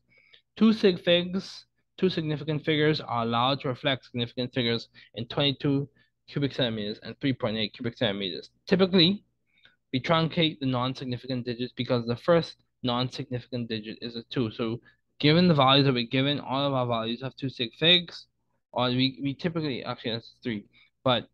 Two 0.57 0.73
sig 0.73 1.01
figs, 1.05 1.67
two 1.99 2.11
significant 2.11 2.65
figures 2.65 3.01
are 3.01 3.23
allowed 3.23 3.61
to 3.61 3.69
reflect 3.69 4.05
significant 4.05 4.53
figures 4.53 4.89
in 5.15 5.27
22 5.27 5.89
cubic 6.29 6.53
centimeters 6.53 6.99
and 7.03 7.19
3.8 7.21 7.73
cubic 7.73 7.97
centimeters. 7.97 8.51
Typically, 8.67 9.25
we 9.93 10.01
truncate 10.01 10.59
the 10.59 10.67
non-significant 10.67 11.47
digits 11.47 11.73
because 11.77 12.05
the 12.07 12.17
first 12.17 12.57
non-significant 12.83 13.69
digit 13.69 13.99
is 14.03 14.17
a 14.17 14.23
2. 14.31 14.51
So 14.51 14.81
given 15.21 15.47
the 15.47 15.55
values 15.55 15.87
that 15.87 15.95
we're 15.95 16.07
given, 16.07 16.41
all 16.41 16.67
of 16.67 16.73
our 16.73 16.87
values 16.87 17.23
have 17.23 17.37
two 17.37 17.49
sig 17.49 17.73
figs, 17.79 18.27
or 18.75 18.89
we, 18.89 19.19
we 19.23 19.35
typically, 19.35 19.85
actually 19.85 20.13
that's 20.13 20.35
three, 20.43 20.65
but 21.05 21.29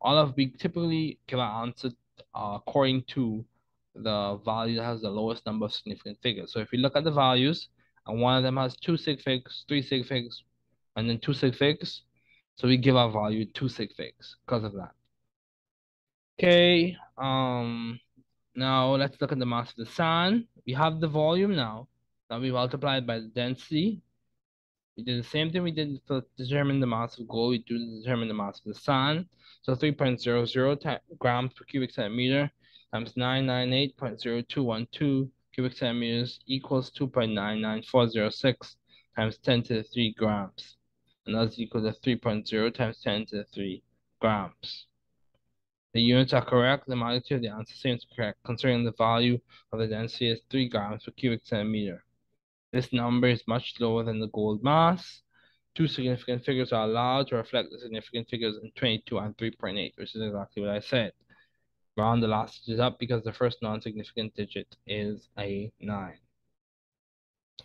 all 0.00 0.18
of, 0.18 0.34
we 0.36 0.48
typically 0.48 1.18
give 1.26 1.38
our 1.38 1.62
answer 1.62 1.90
uh, 2.34 2.54
according 2.56 3.02
to 3.08 3.44
the 3.94 4.38
value 4.44 4.76
that 4.76 4.84
has 4.84 5.02
the 5.02 5.10
lowest 5.10 5.44
number 5.46 5.66
of 5.66 5.72
significant 5.72 6.18
figures. 6.22 6.52
So 6.52 6.60
if 6.60 6.70
we 6.70 6.78
look 6.78 6.96
at 6.96 7.04
the 7.04 7.10
values, 7.10 7.68
and 8.06 8.20
one 8.20 8.36
of 8.36 8.42
them 8.42 8.56
has 8.56 8.76
two 8.76 8.96
sig 8.96 9.20
figs, 9.20 9.64
three 9.68 9.82
sig 9.82 10.06
figs, 10.06 10.42
and 10.96 11.08
then 11.08 11.18
two 11.18 11.34
sig 11.34 11.54
figs, 11.54 12.02
so 12.56 12.68
we 12.68 12.76
give 12.76 12.96
our 12.96 13.10
value 13.10 13.44
two 13.44 13.68
sig 13.68 13.90
figs 13.96 14.36
because 14.46 14.64
of 14.64 14.72
that. 14.72 14.92
Okay, 16.38 16.96
um, 17.18 17.98
now 18.54 18.94
let's 18.94 19.20
look 19.20 19.32
at 19.32 19.38
the 19.38 19.46
mass 19.46 19.70
of 19.70 19.76
the 19.76 19.92
sun. 19.92 20.46
We 20.66 20.72
have 20.72 21.00
the 21.00 21.08
volume 21.08 21.54
now. 21.56 21.88
Now 22.30 22.40
we 22.40 22.50
multiply 22.50 22.98
it 22.98 23.06
by 23.06 23.20
the 23.20 23.28
density. 23.28 24.02
We 24.96 25.04
did 25.04 25.22
the 25.22 25.28
same 25.28 25.50
thing 25.50 25.62
we 25.62 25.72
did 25.72 26.00
to 26.08 26.24
determine 26.38 26.80
the 26.80 26.86
mass 26.86 27.18
of 27.18 27.28
gold. 27.28 27.50
We 27.50 27.58
do 27.58 28.00
determine 28.00 28.28
the 28.28 28.34
mass 28.34 28.60
of 28.60 28.64
the 28.64 28.74
sun. 28.74 29.28
So 29.60 29.74
3.00 29.74 31.00
grams 31.18 31.52
per 31.52 31.64
cubic 31.66 31.90
centimeter 31.90 32.50
times 32.94 33.12
998.0212 33.12 35.30
cubic 35.52 35.74
centimeters 35.74 36.40
equals 36.46 36.90
2.99406 36.92 38.76
times 39.16 39.36
10 39.38 39.62
to 39.64 39.74
the 39.74 39.82
3 39.82 40.14
grams. 40.16 40.76
And 41.26 41.36
that's 41.36 41.58
equal 41.58 41.82
to 41.82 41.92
3.0 42.00 42.74
times 42.74 42.98
10 43.02 43.26
to 43.26 43.36
the 43.36 43.44
3 43.44 43.82
grams. 44.20 44.86
The 45.92 46.00
units 46.00 46.32
are 46.32 46.44
correct. 46.44 46.86
The 46.86 46.96
magnitude 46.96 47.36
of 47.36 47.42
the 47.42 47.50
answer 47.50 47.74
seems 47.74 48.06
correct, 48.16 48.38
considering 48.44 48.84
the 48.84 48.92
value 48.92 49.38
of 49.72 49.78
the 49.78 49.88
density 49.88 50.30
is 50.30 50.40
3 50.48 50.70
grams 50.70 51.04
per 51.04 51.10
cubic 51.10 51.44
centimeter. 51.44 52.05
This 52.72 52.92
number 52.92 53.28
is 53.28 53.46
much 53.46 53.74
lower 53.80 54.04
than 54.04 54.20
the 54.20 54.28
gold 54.28 54.62
mass. 54.62 55.22
Two 55.74 55.86
significant 55.86 56.44
figures 56.44 56.72
are 56.72 56.84
allowed 56.84 57.28
to 57.28 57.36
reflect 57.36 57.70
the 57.70 57.78
significant 57.78 58.28
figures 58.28 58.56
in 58.62 58.70
22 58.72 59.18
and 59.18 59.36
3.8, 59.36 59.92
which 59.96 60.14
is 60.14 60.22
exactly 60.22 60.62
what 60.62 60.72
I 60.72 60.80
said. 60.80 61.12
round 61.96 62.22
the 62.22 62.28
last 62.28 62.64
digit 62.66 62.80
up 62.80 62.98
because 62.98 63.22
the 63.24 63.32
first 63.32 63.62
non-significant 63.62 64.34
digit 64.34 64.76
is 64.86 65.28
a 65.38 65.72
9. 65.80 66.18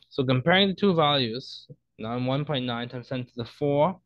So 0.09 0.23
comparing 0.23 0.69
the 0.69 0.75
two 0.75 0.93
values, 0.93 1.67
now 1.97 2.17
1.9 2.17 2.89
times 2.89 3.07
10 3.07 3.25
to 3.25 3.31
the 3.35 3.45
4 3.45 3.99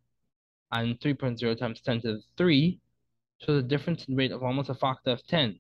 and 0.72 1.00
3.0 1.00 1.58
times 1.58 1.82
10 1.82 2.02
to 2.02 2.14
the 2.14 2.24
3 2.38 2.80
shows 3.40 3.64
a 3.64 3.68
difference 3.68 4.06
in 4.06 4.16
rate 4.16 4.32
of 4.32 4.44
almost 4.44 4.70
a 4.70 4.76
factor 4.76 5.12
of 5.12 5.26
10. 5.28 5.60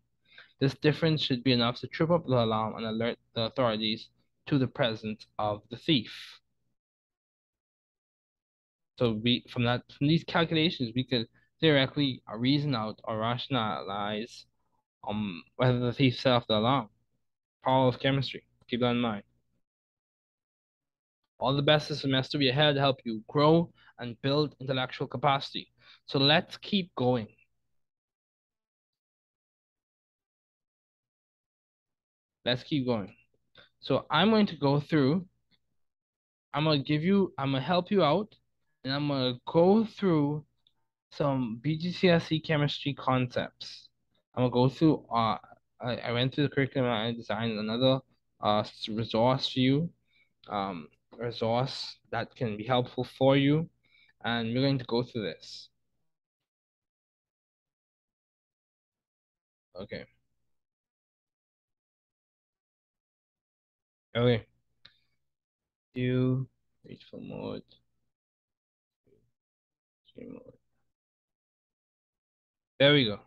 This 0.59 0.73
difference 0.75 1.21
should 1.21 1.43
be 1.43 1.51
enough 1.51 1.79
to 1.81 1.87
trip 1.87 2.09
up 2.09 2.25
the 2.25 2.43
alarm 2.43 2.75
and 2.75 2.85
alert 2.85 3.17
the 3.33 3.41
authorities 3.41 4.09
to 4.47 4.57
the 4.59 4.67
presence 4.67 5.25
of 5.39 5.61
the 5.69 5.77
thief. 5.77 6.39
So 8.99 9.13
we 9.23 9.45
from 9.49 9.63
that 9.65 9.83
from 9.97 10.07
these 10.07 10.23
calculations 10.23 10.91
we 10.95 11.03
could 11.03 11.27
theoretically 11.61 12.21
reason 12.37 12.75
out 12.75 12.99
or 13.03 13.17
rationalize 13.19 14.45
um 15.07 15.43
whether 15.57 15.79
the 15.79 15.93
thief 15.93 16.19
set 16.19 16.33
off 16.33 16.47
the 16.47 16.57
alarm. 16.57 16.89
Power 17.63 17.87
of 17.87 17.99
chemistry. 17.99 18.45
Keep 18.69 18.81
that 18.81 18.91
in 18.91 19.01
mind. 19.01 19.23
All 21.39 21.55
the 21.55 21.61
best 21.61 21.87
this 21.89 22.01
semester 22.01 22.37
we 22.37 22.49
ahead 22.49 22.75
to 22.75 22.81
help 22.81 22.99
you 23.05 23.23
grow 23.29 23.71
and 23.99 24.21
build 24.21 24.55
intellectual 24.59 25.07
capacity. 25.07 25.71
So 26.07 26.19
let's 26.19 26.57
keep 26.57 26.93
going. 26.95 27.27
Let's 32.45 32.63
keep 32.63 32.85
going. 32.85 33.15
So 33.85 34.07
I'm 34.09 34.31
going 34.31 34.47
to 34.47 34.55
go 34.55 34.79
through, 34.79 35.27
I'm 36.55 36.63
going 36.63 36.81
to 36.81 36.87
give 36.87 37.03
you, 37.03 37.33
I'm 37.37 37.51
going 37.51 37.61
to 37.61 37.67
help 37.67 37.91
you 37.91 38.03
out, 38.03 38.33
and 38.83 38.91
I'm 38.91 39.07
going 39.07 39.35
to 39.35 39.39
go 39.45 39.85
through 39.85 40.43
some 41.11 41.61
BGCSE 41.63 42.43
chemistry 42.43 42.95
concepts. 42.95 43.89
I'm 44.33 44.41
going 44.41 44.51
to 44.51 44.53
go 44.53 44.69
through, 44.69 45.05
uh, 45.13 45.37
I, 45.79 45.97
I 45.97 46.11
went 46.13 46.33
through 46.33 46.45
the 46.45 46.55
curriculum 46.55 46.89
and 46.89 46.97
I 46.97 47.11
designed 47.11 47.59
another 47.59 47.99
uh, 48.41 48.63
resource 48.89 49.49
for 49.53 49.59
you, 49.59 49.91
um, 50.49 50.87
resource 51.19 51.97
that 52.09 52.35
can 52.35 52.57
be 52.57 52.63
helpful 52.63 53.03
for 53.03 53.37
you. 53.37 53.69
And 54.23 54.47
we're 54.55 54.61
going 54.61 54.79
to 54.79 54.85
go 54.85 55.03
through 55.03 55.25
this. 55.25 55.69
Okay. 59.75 60.05
Okay. 64.15 64.45
Do 65.93 66.47
for 67.11 67.19
mode. 67.19 67.63
mode. 70.17 70.41
There 72.79 72.93
we 72.93 73.05
go. 73.05 73.19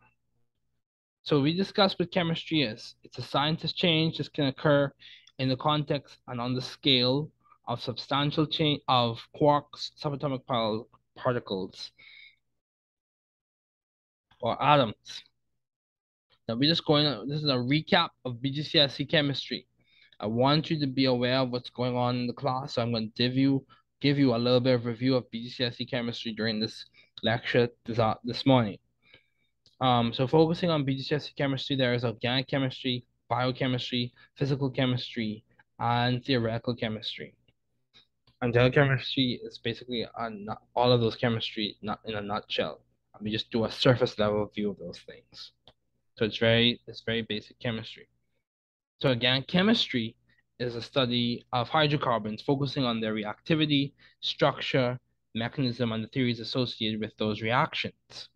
So 1.22 1.40
we 1.40 1.54
discussed 1.54 1.98
what 1.98 2.10
chemistry 2.10 2.62
is. 2.62 2.94
It's 3.04 3.18
a 3.18 3.22
scientist 3.22 3.76
change 3.76 4.16
that 4.16 4.32
can 4.32 4.46
occur 4.46 4.90
in 5.38 5.50
the 5.50 5.56
context 5.56 6.16
and 6.26 6.40
on 6.40 6.54
the 6.54 6.62
scale 6.62 7.30
of 7.66 7.82
substantial 7.82 8.46
change 8.46 8.80
of 8.88 9.20
quarks, 9.38 9.90
subatomic 10.02 10.40
particles, 11.16 11.90
or 14.40 14.62
atoms. 14.62 15.22
Now 16.48 16.54
we're 16.54 16.70
just 16.70 16.86
going, 16.86 17.28
this 17.28 17.42
is 17.42 17.48
a 17.50 17.56
recap 17.56 18.08
of 18.24 18.36
BGCSE 18.36 19.10
chemistry. 19.10 19.66
I 20.20 20.26
want 20.26 20.70
you 20.70 20.78
to 20.80 20.86
be 20.86 21.04
aware 21.04 21.38
of 21.38 21.50
what's 21.50 21.70
going 21.70 21.96
on 21.96 22.16
in 22.16 22.26
the 22.26 22.32
class. 22.32 22.74
So 22.74 22.82
I'm 22.82 22.90
going 22.90 23.08
to 23.08 23.22
give 23.22 23.36
you 23.36 23.64
give 24.00 24.18
you 24.18 24.34
a 24.34 24.38
little 24.38 24.60
bit 24.60 24.74
of 24.74 24.84
review 24.84 25.16
of 25.16 25.30
BGCSE 25.30 25.90
chemistry 25.90 26.32
during 26.32 26.60
this 26.60 26.84
lecture 27.22 27.68
this, 27.84 27.98
uh, 27.98 28.14
this 28.24 28.46
morning. 28.46 28.78
Um, 29.80 30.12
so 30.12 30.26
focusing 30.26 30.70
on 30.70 30.84
BGCSE 30.84 31.36
chemistry, 31.36 31.76
there 31.76 31.94
is 31.94 32.04
organic 32.04 32.48
chemistry, 32.48 33.04
biochemistry, 33.28 34.12
physical 34.36 34.70
chemistry, 34.70 35.44
and 35.78 36.24
theoretical 36.24 36.74
chemistry. 36.74 37.34
And 38.40 38.54
chemistry 38.72 39.40
is 39.42 39.58
basically 39.58 40.06
on 40.16 40.46
all 40.76 40.92
of 40.92 41.00
those 41.00 41.16
chemistry 41.16 41.76
not 41.82 42.00
in 42.04 42.14
a 42.14 42.20
nutshell. 42.20 42.80
We 43.20 43.32
just 43.32 43.50
do 43.50 43.64
a 43.64 43.70
surface 43.70 44.16
level 44.18 44.46
view 44.54 44.70
of 44.70 44.78
those 44.78 45.00
things. 45.00 45.52
So 46.16 46.24
it's 46.24 46.38
very 46.38 46.80
it's 46.86 47.02
very 47.02 47.22
basic 47.22 47.58
chemistry. 47.58 48.08
So 49.02 49.10
again, 49.10 49.42
chemistry 49.42 50.14
is 50.60 50.76
a 50.76 50.82
study 50.82 51.44
of 51.52 51.68
hydrocarbons 51.68 52.42
focusing 52.42 52.84
on 52.84 53.00
their 53.00 53.12
reactivity, 53.12 53.92
structure, 54.20 55.00
mechanism, 55.34 55.90
and 55.90 56.04
the 56.04 56.08
theories 56.08 56.38
associated 56.38 57.00
with 57.00 57.16
those 57.16 57.42
reactions. 57.42 58.28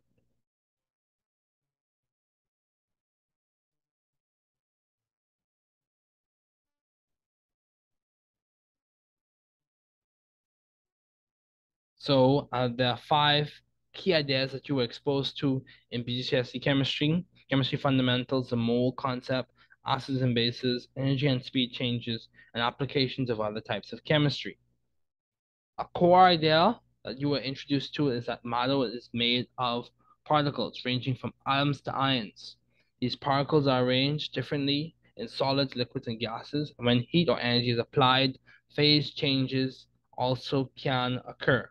So 11.99 12.49
uh, 12.53 12.69
there 12.69 12.91
are 12.91 12.97
five 12.99 13.51
key 13.95 14.13
ideas 14.15 14.53
that 14.53 14.69
you 14.69 14.75
were 14.75 14.83
exposed 14.83 15.39
to 15.39 15.65
in 15.91 16.03
BGCSE 16.03 16.59
chemistry, 16.61 17.25
chemistry 17.49 17.79
fundamentals, 17.79 18.51
the 18.51 18.57
mole 18.57 18.93
concept, 18.93 19.52
acids 19.87 20.23
and 20.23 20.35
bases, 20.35 20.89
energy 20.97 21.27
and 21.27 21.43
speed 21.43 21.73
changes, 21.73 22.29
and 22.55 22.63
applications 22.63 23.31
of 23.31 23.41
other 23.41 23.61
types 23.61 23.93
of 23.93 24.05
chemistry. 24.05 24.59
A 25.79 25.85
core 25.95 26.25
idea 26.25 26.81
that 27.05 27.19
you 27.19 27.29
were 27.29 27.39
introduced 27.39 27.95
to 27.95 28.11
is 28.11 28.27
that 28.27 28.45
matter 28.45 28.85
is 28.85 29.09
made 29.13 29.49
of 29.59 29.89
particles 30.25 30.81
ranging 30.85 31.15
from 31.15 31.33
atoms 31.47 31.81
to 31.83 31.95
ions. 31.95 32.57
These 33.01 33.17
particles 33.17 33.67
are 33.67 33.83
arranged 33.83 34.33
differently 34.33 34.95
in 35.17 35.29
solids, 35.29 35.75
liquids, 35.75 36.07
and 36.07 36.21
gases, 36.21 36.73
and 36.79 36.87
when 36.87 37.01
heat 37.01 37.29
or 37.29 37.41
energy 37.41 37.71
is 37.71 37.79
applied, 37.79 38.39
phase 38.75 39.11
changes 39.11 39.87
also 40.17 40.71
can 40.77 41.21
occur. 41.27 41.69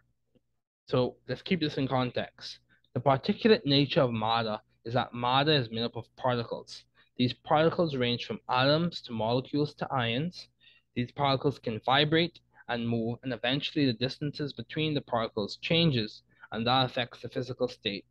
So 0.88 1.15
let's 1.28 1.41
keep 1.41 1.62
this 1.62 1.78
in 1.78 1.88
context. 1.88 2.60
The 2.93 3.00
particulate 3.00 3.65
nature 3.65 4.02
of 4.02 4.12
matter 4.12 4.60
is 4.84 4.93
that 4.93 5.13
matter 5.13 5.54
is 5.54 5.71
made 5.71 5.84
up 5.84 5.95
of 5.95 6.13
particles. 6.17 6.84
These 7.22 7.34
particles 7.34 7.96
range 7.96 8.26
from 8.26 8.40
atoms 8.50 9.00
to 9.04 9.12
molecules 9.12 9.76
to 9.76 9.88
ions. 9.94 10.48
These 10.96 11.12
particles 11.12 11.60
can 11.60 11.80
vibrate 11.86 12.40
and 12.68 12.90
move, 12.90 13.20
and 13.22 13.32
eventually 13.32 13.86
the 13.86 13.94
distances 13.94 14.54
between 14.54 14.96
the 14.96 15.02
particles 15.02 15.58
changes, 15.58 16.24
and 16.52 16.66
that 16.66 16.86
affects 16.88 17.22
the 17.22 17.30
physical 17.30 17.68
state, 17.68 18.06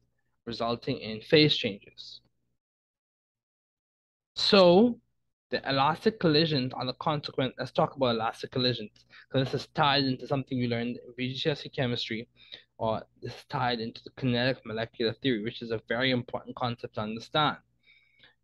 resulting 0.47 1.01
in 1.01 1.23
phase 1.23 1.57
changes. 1.57 2.21
So, 4.37 5.01
the 5.51 5.61
elastic 5.69 6.21
collisions 6.21 6.73
are 6.73 6.87
the 6.87 6.93
consequent. 6.93 7.55
Let's 7.59 7.73
talk 7.73 7.97
about 7.97 8.15
elastic 8.15 8.53
collisions, 8.53 9.07
because 9.29 9.51
this 9.51 9.63
is 9.63 9.69
tied 9.75 10.05
into 10.05 10.29
something 10.29 10.57
you 10.57 10.69
learned 10.69 10.99
in 11.05 11.15
BGCSE 11.19 11.75
chemistry, 11.75 12.29
or 12.79 13.03
this 13.21 13.35
is 13.35 13.45
tied 13.49 13.81
into 13.81 14.05
the 14.05 14.11
kinetic 14.11 14.65
molecular 14.65 15.15
theory, 15.15 15.43
which 15.43 15.63
is 15.63 15.73
a 15.73 15.83
very 15.89 16.13
important 16.13 16.55
concept 16.55 16.95
to 16.95 17.01
understand. 17.01 17.57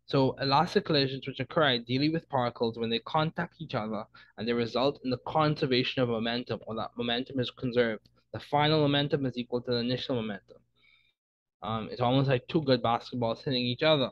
So 0.07 0.37
elastic 0.39 0.85
collisions 0.85 1.27
which 1.27 1.41
occur 1.41 1.65
ideally 1.65 2.07
with 2.07 2.29
particles 2.29 2.77
when 2.77 2.89
they 2.89 2.99
contact 2.99 3.55
each 3.59 3.75
other 3.75 4.05
and 4.37 4.47
they 4.47 4.53
result 4.53 5.01
in 5.03 5.09
the 5.09 5.17
conservation 5.27 6.01
of 6.01 6.07
momentum 6.07 6.61
or 6.65 6.75
that 6.75 6.91
momentum 6.97 7.41
is 7.41 7.51
conserved. 7.51 8.07
The 8.31 8.39
final 8.39 8.79
momentum 8.79 9.25
is 9.25 9.37
equal 9.37 9.61
to 9.61 9.71
the 9.71 9.77
initial 9.77 10.15
momentum. 10.15 10.57
Um, 11.61 11.89
it's 11.91 11.99
almost 11.99 12.29
like 12.29 12.47
two 12.47 12.61
good 12.61 12.81
basketballs 12.81 13.43
hitting 13.43 13.65
each 13.65 13.83
other. 13.83 14.11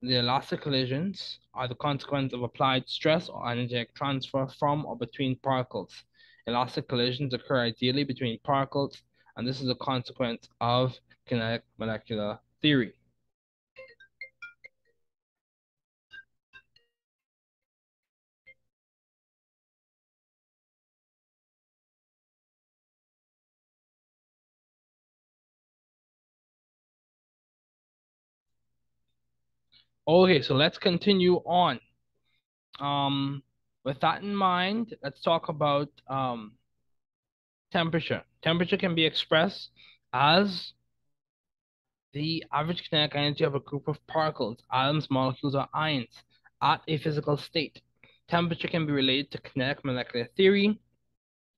The 0.00 0.16
elastic 0.16 0.62
collisions 0.62 1.38
are 1.52 1.68
the 1.68 1.74
consequence 1.74 2.32
of 2.32 2.42
applied 2.42 2.88
stress 2.88 3.28
or 3.28 3.46
energetic 3.50 3.94
transfer 3.94 4.46
from 4.58 4.86
or 4.86 4.96
between 4.96 5.36
particles. 5.36 6.04
Elastic 6.46 6.88
collisions 6.88 7.34
occur 7.34 7.60
ideally 7.60 8.04
between 8.04 8.38
particles, 8.38 9.02
and 9.36 9.46
this 9.46 9.60
is 9.60 9.68
a 9.68 9.74
consequence 9.74 10.48
of 10.62 10.98
kinetic 11.26 11.64
molecular 11.78 12.38
theory. 12.62 12.94
Okay, 30.06 30.42
so 30.42 30.54
let's 30.54 30.76
continue 30.76 31.36
on. 31.46 31.80
Um, 32.78 33.42
with 33.84 34.00
that 34.00 34.22
in 34.22 34.36
mind, 34.36 34.94
let's 35.02 35.22
talk 35.22 35.48
about 35.48 35.88
um, 36.08 36.52
temperature. 37.72 38.22
Temperature 38.42 38.76
can 38.76 38.94
be 38.94 39.06
expressed 39.06 39.70
as 40.12 40.72
the 42.12 42.44
average 42.52 42.88
kinetic 42.88 43.16
energy 43.16 43.44
of 43.44 43.54
a 43.54 43.60
group 43.60 43.88
of 43.88 44.06
particles, 44.06 44.58
atoms, 44.70 45.10
molecules, 45.10 45.54
or 45.54 45.68
ions 45.72 46.22
at 46.60 46.82
a 46.86 46.98
physical 46.98 47.38
state. 47.38 47.80
Temperature 48.28 48.68
can 48.68 48.84
be 48.84 48.92
related 48.92 49.30
to 49.30 49.40
kinetic 49.40 49.86
molecular 49.86 50.28
theory, 50.36 50.78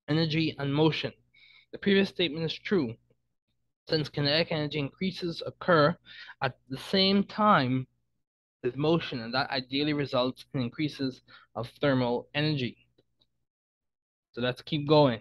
energy, 0.08 0.54
and 0.56 0.72
motion. 0.72 1.12
The 1.72 1.78
previous 1.78 2.10
statement 2.10 2.44
is 2.44 2.54
true, 2.56 2.94
since 3.88 4.08
kinetic 4.08 4.52
energy 4.52 4.78
increases 4.78 5.42
occur 5.44 5.96
at 6.40 6.56
the 6.68 6.78
same 6.78 7.24
time 7.24 7.88
motion, 8.74 9.20
and 9.20 9.34
that 9.34 9.50
ideally 9.50 9.92
results 9.92 10.46
in 10.54 10.62
increases 10.62 11.20
of 11.54 11.68
thermal 11.80 12.26
energy. 12.34 12.78
So 14.32 14.40
let's 14.40 14.62
keep 14.62 14.88
going. 14.88 15.20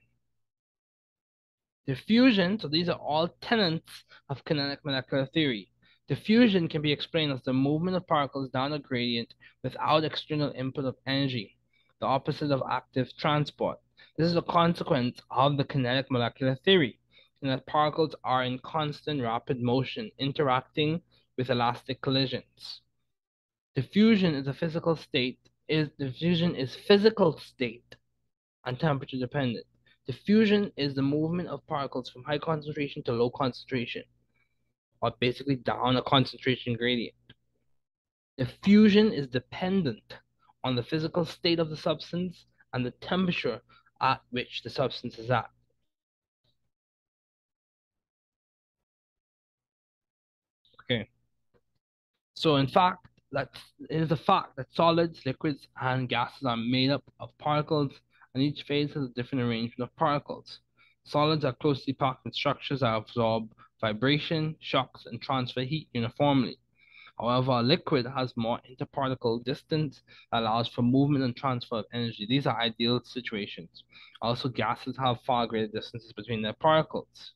Diffusion, 1.85 2.59
so 2.59 2.67
these 2.67 2.89
are 2.89 2.97
all 2.97 3.27
tenets 3.41 4.03
of 4.29 4.43
kinetic 4.45 4.79
molecular 4.83 5.27
theory. 5.27 5.69
Diffusion 6.07 6.67
can 6.67 6.81
be 6.81 6.91
explained 6.91 7.31
as 7.31 7.41
the 7.43 7.53
movement 7.53 7.95
of 7.95 8.07
particles 8.07 8.49
down 8.49 8.73
a 8.73 8.79
gradient 8.79 9.33
without 9.63 10.03
external 10.03 10.51
input 10.55 10.85
of 10.85 10.95
energy, 11.05 11.57
the 11.99 12.05
opposite 12.05 12.51
of 12.51 12.63
active 12.69 13.11
transport. 13.17 13.77
This 14.17 14.27
is 14.27 14.35
a 14.35 14.41
consequence 14.41 15.19
of 15.29 15.57
the 15.57 15.63
kinetic 15.63 16.09
molecular 16.09 16.55
theory, 16.55 16.99
in 17.41 17.49
that 17.49 17.65
particles 17.65 18.15
are 18.23 18.43
in 18.43 18.59
constant 18.59 19.21
rapid 19.21 19.61
motion, 19.61 20.09
interacting 20.17 21.01
with 21.37 21.49
elastic 21.49 22.01
collisions. 22.01 22.81
Diffusion 23.75 24.35
is 24.35 24.47
a 24.47 24.53
physical 24.53 24.95
state, 24.95 25.39
is 25.67 25.89
diffusion 25.99 26.55
is 26.55 26.75
physical 26.87 27.37
state 27.39 27.95
and 28.65 28.79
temperature 28.79 29.17
dependent. 29.17 29.65
Diffusion 30.07 30.71
is 30.77 30.95
the 30.95 31.01
movement 31.01 31.49
of 31.49 31.65
particles 31.67 32.09
from 32.09 32.23
high 32.23 32.37
concentration 32.37 33.03
to 33.03 33.11
low 33.11 33.29
concentration 33.29 34.03
or 35.01 35.11
basically 35.19 35.55
down 35.55 35.97
a 35.97 36.01
concentration 36.03 36.75
gradient. 36.75 37.15
Diffusion 38.37 39.11
is 39.11 39.27
dependent 39.27 40.19
on 40.63 40.75
the 40.75 40.83
physical 40.83 41.25
state 41.25 41.59
of 41.59 41.69
the 41.69 41.77
substance 41.77 42.45
and 42.73 42.85
the 42.85 42.91
temperature 42.91 43.61
at 44.01 44.21
which 44.29 44.61
the 44.63 44.69
substance 44.69 45.17
is 45.17 45.31
at. 45.31 45.49
Okay. 50.83 51.09
So 52.35 52.57
in 52.57 52.67
fact, 52.67 53.07
that 53.31 53.49
it 53.89 54.01
is 54.01 54.11
a 54.11 54.17
fact 54.17 54.55
that 54.55 54.73
solids, 54.73 55.25
liquids, 55.25 55.67
and 55.81 56.09
gases 56.09 56.43
are 56.45 56.57
made 56.57 56.89
up 56.89 57.03
of 57.19 57.37
particles, 57.37 57.91
and 58.33 58.43
each 58.43 58.63
phase 58.63 58.93
has 58.93 59.05
a 59.05 59.13
different 59.13 59.43
arrangement 59.43 59.89
of 59.89 59.95
particles. 59.95 60.59
Solids 61.03 61.45
are 61.45 61.53
closely 61.53 61.93
packed 61.93 62.25
in 62.25 62.33
structures 62.33 62.79
that 62.79 62.95
absorb 62.95 63.49
vibration, 63.79 64.55
shocks, 64.59 65.05
and 65.05 65.21
transfer 65.21 65.61
heat 65.61 65.87
uniformly. 65.93 66.57
However, 67.17 67.51
a 67.51 67.61
liquid 67.61 68.05
has 68.07 68.35
more 68.35 68.59
interparticle 68.69 69.43
distance 69.43 70.01
that 70.31 70.41
allows 70.41 70.67
for 70.67 70.81
movement 70.81 71.23
and 71.23 71.35
transfer 71.35 71.77
of 71.77 71.85
energy. 71.93 72.25
These 72.25 72.45
are 72.45 72.59
ideal 72.59 73.01
situations. 73.03 73.83
Also, 74.21 74.49
gases 74.49 74.97
have 74.97 75.21
far 75.21 75.47
greater 75.47 75.71
distances 75.71 76.11
between 76.11 76.41
their 76.41 76.53
particles. 76.53 77.33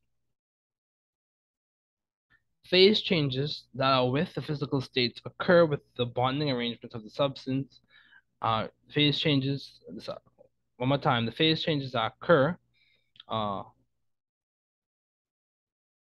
Phase 2.70 3.02
changes 3.02 3.64
that 3.74 3.92
are 3.92 4.10
with 4.10 4.34
the 4.36 4.42
physical 4.42 4.82
states 4.82 5.20
occur 5.26 5.66
with 5.66 5.82
the 5.98 6.06
bonding 6.06 6.52
arrangements 6.52 6.96
of 6.96 7.04
the 7.04 7.10
substance. 7.10 7.80
Uh, 8.42 8.68
phase 8.94 9.20
changes, 9.20 9.80
one 10.78 10.90
more 10.90 10.98
time, 10.98 11.26
the 11.26 11.32
phase 11.32 11.62
changes 11.64 11.92
that 11.92 12.14
occur 12.22 12.58
uh, 13.30 13.64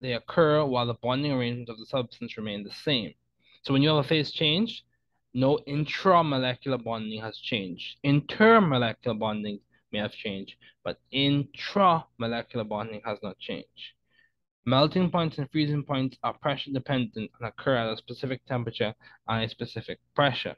they 0.00 0.12
occur 0.12 0.64
while 0.64 0.86
the 0.86 0.94
bonding 0.94 1.32
arrangement 1.32 1.70
of 1.70 1.78
the 1.78 1.86
substance 1.86 2.36
remain 2.36 2.62
the 2.62 2.70
same. 2.70 3.14
So 3.62 3.72
when 3.72 3.82
you 3.82 3.88
have 3.88 4.04
a 4.04 4.08
phase 4.08 4.30
change, 4.30 4.84
no 5.32 5.58
intramolecular 5.66 6.82
bonding 6.84 7.22
has 7.22 7.38
changed. 7.38 7.96
Intermolecular 8.04 9.18
bonding 9.18 9.60
may 9.92 10.00
have 10.00 10.12
changed, 10.12 10.56
but 10.84 11.00
intramolecular 11.12 12.68
bonding 12.68 13.00
has 13.04 13.18
not 13.22 13.38
changed. 13.38 13.94
Melting 14.66 15.10
points 15.10 15.36
and 15.36 15.50
freezing 15.50 15.82
points 15.82 16.16
are 16.22 16.32
pressure 16.32 16.70
dependent 16.72 17.30
and 17.38 17.48
occur 17.48 17.76
at 17.76 17.92
a 17.92 17.98
specific 17.98 18.42
temperature 18.46 18.94
and 19.28 19.44
a 19.44 19.48
specific 19.48 19.98
pressure. 20.14 20.56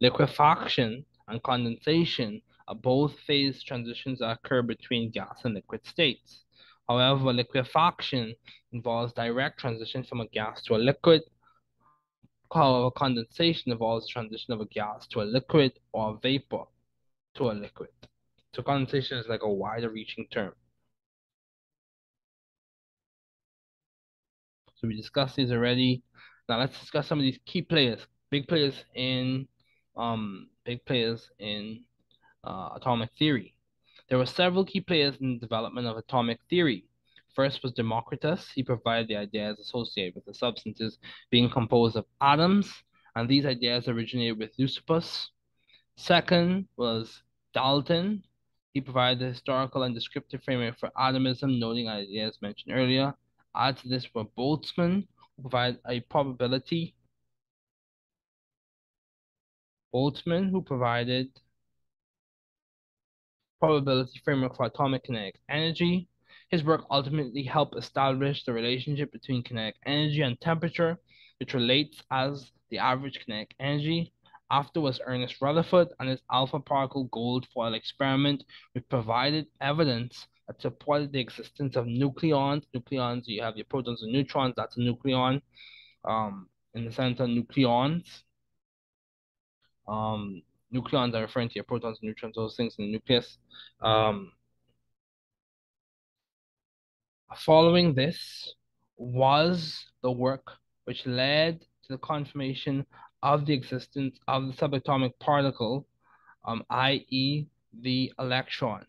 Liquefaction 0.00 1.04
and 1.26 1.42
condensation 1.42 2.40
are 2.68 2.76
both 2.76 3.18
phase 3.26 3.64
transitions 3.64 4.20
that 4.20 4.30
occur 4.30 4.62
between 4.62 5.10
gas 5.10 5.40
and 5.42 5.54
liquid 5.54 5.84
states. 5.84 6.44
However, 6.88 7.32
liquefaction 7.32 8.36
involves 8.70 9.12
direct 9.12 9.58
transition 9.58 10.04
from 10.04 10.20
a 10.20 10.28
gas 10.28 10.62
to 10.62 10.76
a 10.76 10.78
liquid. 10.78 11.22
However, 12.52 12.92
condensation 12.92 13.72
involves 13.72 14.08
transition 14.08 14.52
of 14.54 14.60
a 14.60 14.66
gas 14.66 15.04
to 15.08 15.22
a 15.22 15.24
liquid 15.24 15.72
or 15.92 16.10
a 16.14 16.18
vapor 16.18 16.62
to 17.34 17.50
a 17.50 17.52
liquid. 17.52 17.90
So 18.54 18.62
condensation 18.62 19.18
is 19.18 19.26
like 19.26 19.42
a 19.42 19.52
wider 19.52 19.90
reaching 19.90 20.28
term. 20.30 20.52
So 24.76 24.88
we 24.88 24.96
discussed 24.96 25.36
these 25.36 25.52
already. 25.52 26.02
Now 26.48 26.58
let's 26.58 26.78
discuss 26.78 27.06
some 27.06 27.18
of 27.18 27.24
these 27.24 27.38
key 27.46 27.62
players, 27.62 28.06
big 28.30 28.46
players 28.46 28.84
in 28.94 29.48
um 29.96 30.48
big 30.64 30.84
players 30.84 31.30
in 31.38 31.82
uh, 32.44 32.70
atomic 32.76 33.10
theory. 33.18 33.54
There 34.08 34.18
were 34.18 34.26
several 34.26 34.64
key 34.64 34.80
players 34.80 35.16
in 35.20 35.34
the 35.34 35.40
development 35.40 35.86
of 35.86 35.96
atomic 35.96 36.38
theory. 36.48 36.84
First 37.34 37.62
was 37.62 37.72
Democritus. 37.72 38.50
He 38.54 38.62
provided 38.62 39.08
the 39.08 39.16
ideas 39.16 39.58
associated 39.58 40.14
with 40.14 40.24
the 40.24 40.34
substances 40.34 40.98
being 41.30 41.50
composed 41.50 41.96
of 41.96 42.06
atoms, 42.20 42.72
and 43.14 43.28
these 43.28 43.44
ideas 43.44 43.88
originated 43.88 44.38
with 44.38 44.56
Leucippus. 44.58 45.28
Second 45.96 46.68
was 46.76 47.22
Dalton. 47.52 48.22
He 48.72 48.80
provided 48.80 49.18
the 49.18 49.28
historical 49.28 49.82
and 49.82 49.94
descriptive 49.94 50.42
framework 50.42 50.78
for 50.78 50.90
atomism, 50.98 51.58
noting 51.58 51.88
ideas 51.88 52.38
mentioned 52.42 52.74
earlier. 52.74 53.14
Add 53.56 53.78
to 53.78 53.88
this 53.88 54.06
were 54.14 54.24
Boltzmann, 54.24 55.06
who 55.36 55.42
provided 55.42 55.80
a 55.88 56.00
probability. 56.00 56.94
Boltzmann, 59.94 60.50
who 60.50 60.60
provided 60.60 61.30
probability 63.58 64.20
framework 64.22 64.56
for 64.56 64.66
atomic 64.66 65.04
kinetic 65.04 65.40
energy. 65.48 66.08
His 66.50 66.62
work 66.62 66.84
ultimately 66.90 67.42
helped 67.42 67.76
establish 67.76 68.44
the 68.44 68.52
relationship 68.52 69.10
between 69.10 69.42
kinetic 69.42 69.76
energy 69.86 70.20
and 70.20 70.38
temperature, 70.40 70.98
which 71.40 71.54
relates 71.54 72.02
as 72.10 72.52
the 72.68 72.78
average 72.78 73.18
kinetic 73.24 73.54
energy. 73.58 74.12
After 74.50 74.80
was 74.80 75.00
Ernest 75.04 75.40
Rutherford 75.40 75.88
and 75.98 76.10
his 76.10 76.22
alpha 76.30 76.60
particle 76.60 77.04
gold 77.04 77.46
foil 77.52 77.74
experiment, 77.74 78.44
which 78.72 78.88
provided 78.88 79.46
evidence 79.60 80.28
supported 80.58 81.12
the 81.12 81.20
existence 81.20 81.76
of 81.76 81.86
nucleons. 81.86 82.62
Nucleons, 82.74 83.22
you 83.26 83.42
have 83.42 83.56
your 83.56 83.66
protons 83.66 84.02
and 84.02 84.12
neutrons, 84.12 84.54
that's 84.56 84.76
a 84.76 84.80
nucleon. 84.80 85.42
Um, 86.04 86.48
in 86.76 86.84
the 86.84 86.92
sense 86.92 87.18
of 87.20 87.28
nucleons. 87.28 88.04
Um, 89.88 90.42
nucleons 90.72 91.14
are 91.14 91.22
referring 91.22 91.48
to 91.48 91.54
your 91.56 91.64
protons 91.64 91.98
and 92.00 92.08
neutrons, 92.08 92.36
those 92.36 92.54
things 92.54 92.74
in 92.78 92.86
the 92.86 92.92
nucleus. 92.92 93.38
Um, 93.80 94.32
following 97.34 97.94
this 97.94 98.54
was 98.98 99.84
the 100.02 100.10
work 100.10 100.52
which 100.84 101.06
led 101.06 101.60
to 101.60 101.88
the 101.88 101.98
confirmation 101.98 102.84
of 103.22 103.46
the 103.46 103.54
existence 103.54 104.18
of 104.28 104.46
the 104.46 104.52
subatomic 104.52 105.12
particle, 105.18 105.86
um, 106.44 106.62
i.e. 106.70 107.46
the 107.80 108.12
electron. 108.18 108.84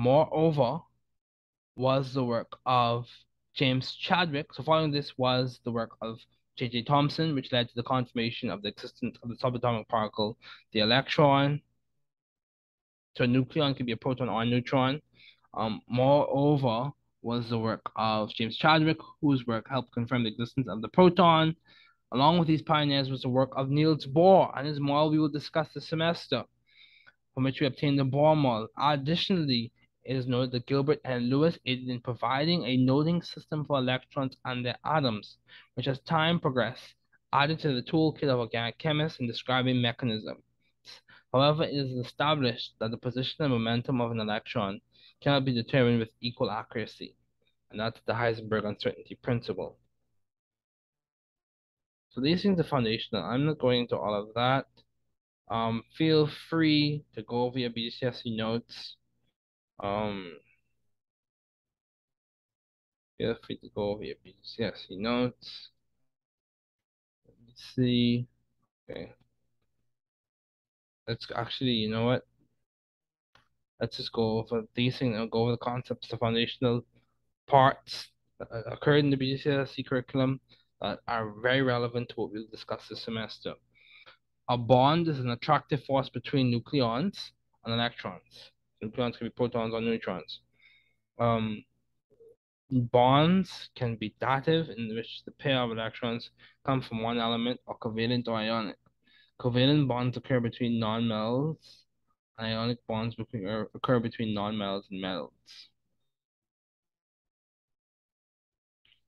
Moreover, 0.00 0.80
was 1.76 2.14
the 2.14 2.24
work 2.24 2.56
of 2.64 3.06
James 3.52 3.94
Chadwick. 3.96 4.54
So 4.54 4.62
following 4.62 4.90
this 4.90 5.18
was 5.18 5.60
the 5.64 5.72
work 5.72 5.90
of 6.00 6.18
J.J. 6.56 6.84
Thomson, 6.84 7.34
which 7.34 7.52
led 7.52 7.68
to 7.68 7.74
the 7.74 7.82
confirmation 7.82 8.48
of 8.48 8.62
the 8.62 8.68
existence 8.68 9.18
of 9.22 9.28
the 9.28 9.36
subatomic 9.36 9.88
particle, 9.88 10.38
the 10.72 10.80
electron. 10.80 11.60
So 13.14 13.24
a 13.24 13.26
nucleon 13.26 13.76
could 13.76 13.84
be 13.84 13.92
a 13.92 13.96
proton 13.98 14.30
or 14.30 14.40
a 14.40 14.46
neutron. 14.46 15.02
Um, 15.52 15.82
moreover, 15.86 16.92
was 17.20 17.50
the 17.50 17.58
work 17.58 17.82
of 17.94 18.30
James 18.30 18.56
Chadwick, 18.56 18.96
whose 19.20 19.46
work 19.46 19.68
helped 19.68 19.92
confirm 19.92 20.22
the 20.22 20.30
existence 20.30 20.66
of 20.66 20.80
the 20.80 20.88
proton. 20.88 21.54
Along 22.12 22.38
with 22.38 22.48
these 22.48 22.62
pioneers 22.62 23.10
was 23.10 23.20
the 23.20 23.28
work 23.28 23.52
of 23.54 23.68
Niels 23.68 24.06
Bohr 24.06 24.50
and 24.56 24.66
his 24.66 24.80
model 24.80 25.10
we 25.10 25.18
will 25.18 25.28
discuss 25.28 25.68
this 25.74 25.88
semester, 25.88 26.44
from 27.34 27.44
which 27.44 27.60
we 27.60 27.66
obtained 27.66 27.98
the 27.98 28.06
Bohr 28.06 28.34
model. 28.34 28.68
Additionally, 28.78 29.64
it 29.64 29.70
is 30.04 30.26
noted 30.26 30.52
that 30.52 30.66
Gilbert 30.66 31.00
N. 31.04 31.30
Lewis 31.30 31.58
aided 31.66 31.88
in 31.88 32.00
providing 32.00 32.64
a 32.64 32.76
noting 32.76 33.22
system 33.22 33.64
for 33.64 33.78
electrons 33.78 34.36
and 34.44 34.64
their 34.64 34.78
atoms, 34.84 35.38
which 35.74 35.88
as 35.88 36.00
time 36.00 36.40
progressed, 36.40 36.94
added 37.32 37.58
to 37.60 37.74
the 37.74 37.82
toolkit 37.82 38.28
of 38.28 38.38
organic 38.38 38.78
chemists 38.78 39.20
in 39.20 39.26
describing 39.26 39.80
mechanisms. 39.80 40.42
However, 41.32 41.64
it 41.64 41.74
is 41.74 42.06
established 42.06 42.74
that 42.80 42.90
the 42.90 42.96
position 42.96 43.44
and 43.44 43.52
momentum 43.52 44.00
of 44.00 44.10
an 44.10 44.20
electron 44.20 44.80
cannot 45.20 45.44
be 45.44 45.52
determined 45.52 46.00
with 46.00 46.10
equal 46.20 46.50
accuracy, 46.50 47.14
and 47.70 47.78
that's 47.78 48.00
the 48.06 48.14
Heisenberg 48.14 48.64
uncertainty 48.64 49.14
principle. 49.14 49.78
So 52.10 52.20
these 52.20 52.42
things 52.42 52.58
are 52.58 52.64
foundational. 52.64 53.22
I'm 53.22 53.46
not 53.46 53.58
going 53.58 53.82
into 53.82 53.96
all 53.96 54.14
of 54.14 54.34
that. 54.34 54.66
Um, 55.48 55.84
feel 55.96 56.28
free 56.48 57.04
to 57.14 57.22
go 57.22 57.42
over 57.42 57.58
your 57.58 57.70
BGCSE 57.70 58.36
notes 58.36 58.96
um, 59.82 60.32
feel 63.18 63.36
free 63.46 63.56
to 63.58 63.68
go 63.74 63.90
over 63.90 64.04
your 64.04 64.16
BGCSE 64.24 64.98
notes. 64.98 65.70
Let 67.26 67.34
me 67.46 67.52
see. 67.54 68.26
Okay. 68.90 69.12
Let's 71.06 71.26
actually, 71.34 71.72
you 71.72 71.90
know 71.90 72.06
what? 72.06 72.26
Let's 73.80 73.96
just 73.96 74.12
go 74.12 74.38
over 74.38 74.62
these 74.74 74.98
things 74.98 75.16
go 75.30 75.42
over 75.42 75.52
the 75.52 75.56
concepts, 75.58 76.08
the 76.08 76.18
foundational 76.18 76.84
parts 77.46 78.08
that 78.38 78.48
occurred 78.70 79.04
in 79.04 79.10
the 79.10 79.16
BGCSE 79.16 79.86
curriculum 79.86 80.40
that 80.80 81.00
are 81.08 81.32
very 81.42 81.62
relevant 81.62 82.08
to 82.10 82.14
what 82.16 82.32
we'll 82.32 82.46
discuss 82.50 82.88
this 82.88 83.02
semester. 83.02 83.54
A 84.48 84.56
bond 84.56 85.08
is 85.08 85.18
an 85.18 85.30
attractive 85.30 85.84
force 85.84 86.08
between 86.08 86.52
nucleons 86.52 87.16
and 87.64 87.74
electrons. 87.74 88.50
Nucleons 88.82 89.18
can 89.18 89.26
be 89.26 89.30
protons 89.30 89.74
or 89.74 89.80
neutrons. 89.80 90.40
Um, 91.18 91.64
bonds 92.70 93.70
can 93.74 93.96
be 93.96 94.14
dative, 94.20 94.68
in 94.70 94.94
which 94.94 95.22
the 95.24 95.32
pair 95.32 95.58
of 95.60 95.70
electrons 95.70 96.30
come 96.64 96.80
from 96.80 97.02
one 97.02 97.18
element, 97.18 97.60
or 97.66 97.78
covalent 97.78 98.28
or 98.28 98.36
ionic. 98.36 98.76
Covalent 99.40 99.88
bonds 99.88 100.16
occur 100.16 100.40
between 100.40 100.80
nonmetals. 100.80 101.84
Ionic 102.38 102.78
bonds 102.86 103.16
occur 103.18 104.00
between 104.00 104.34
nonmetals 104.34 104.84
and 104.90 105.00
metals. 105.00 105.32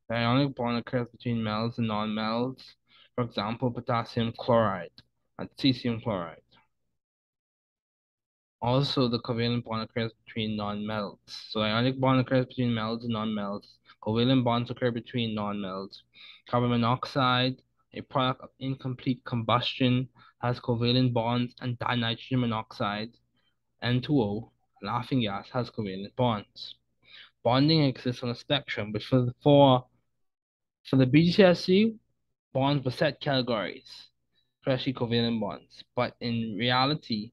The 0.09 0.19
ionic 0.19 0.55
bond 0.55 0.77
occurs 0.77 1.09
between 1.09 1.43
metals 1.43 1.79
and 1.79 1.89
nonmetals. 1.89 2.75
For 3.15 3.25
example, 3.25 3.71
potassium 3.71 4.33
chloride 4.39 4.91
and 5.39 5.49
cesium 5.57 6.03
chloride. 6.03 6.43
Also, 8.63 9.09
the 9.09 9.19
covalent 9.19 9.65
bond 9.65 9.83
occurs 9.83 10.13
between 10.25 10.57
nonmetals. 10.57 11.19
So 11.27 11.61
ionic 11.61 11.99
bond 11.99 12.21
occurs 12.21 12.47
between 12.47 12.73
metals 12.73 13.05
and 13.05 13.13
nonmetals. 13.13 13.67
Covalent 14.03 14.45
bonds 14.45 14.71
occur 14.71 14.93
between 14.93 15.37
nonmetals. 15.37 16.03
Carbon 16.49 16.71
monoxide, 16.71 17.57
a 17.93 18.01
product 18.03 18.41
of 18.41 18.51
incomplete 18.61 19.21
combustion, 19.25 20.09
has 20.41 20.61
covalent 20.61 21.13
bonds 21.13 21.55
and 21.61 21.77
dinitrogen 21.81 22.39
monoxide, 22.39 23.11
N2O, 23.83 24.51
laughing 24.83 25.23
gas, 25.23 25.49
has 25.51 25.69
covalent 25.69 26.15
bonds. 26.17 26.77
Bonding 27.43 27.83
exists 27.83 28.23
on 28.23 28.31
a 28.31 28.35
spectrum, 28.35 28.93
but 28.93 29.03
for, 29.03 29.27
for, 29.43 29.87
for 30.85 30.97
the 30.97 31.07
BGCSE, 31.07 31.97
bonds 32.55 32.85
were 32.85 32.93
set 32.93 33.21
categories 33.21 34.09
especially 34.63 34.95
covalent 34.95 35.41
bonds. 35.41 35.83
But 35.97 36.15
in 36.21 36.57
reality, 36.57 37.33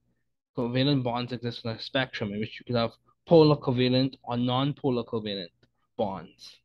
covalent 0.60 1.02
bonds 1.02 1.32
exist 1.32 1.64
on 1.64 1.76
a 1.76 1.80
spectrum 1.80 2.32
in 2.32 2.40
which 2.40 2.58
you 2.58 2.64
could 2.66 2.76
have 2.76 2.92
polar 3.26 3.56
covalent 3.56 4.14
or 4.22 4.36
non-polar 4.36 5.04
covalent 5.04 5.48
bonds. 5.96 6.60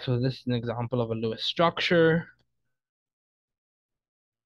So 0.00 0.18
this 0.18 0.34
is 0.40 0.46
an 0.46 0.54
example 0.54 1.00
of 1.00 1.10
a 1.10 1.14
Lewis 1.14 1.44
structure. 1.44 2.28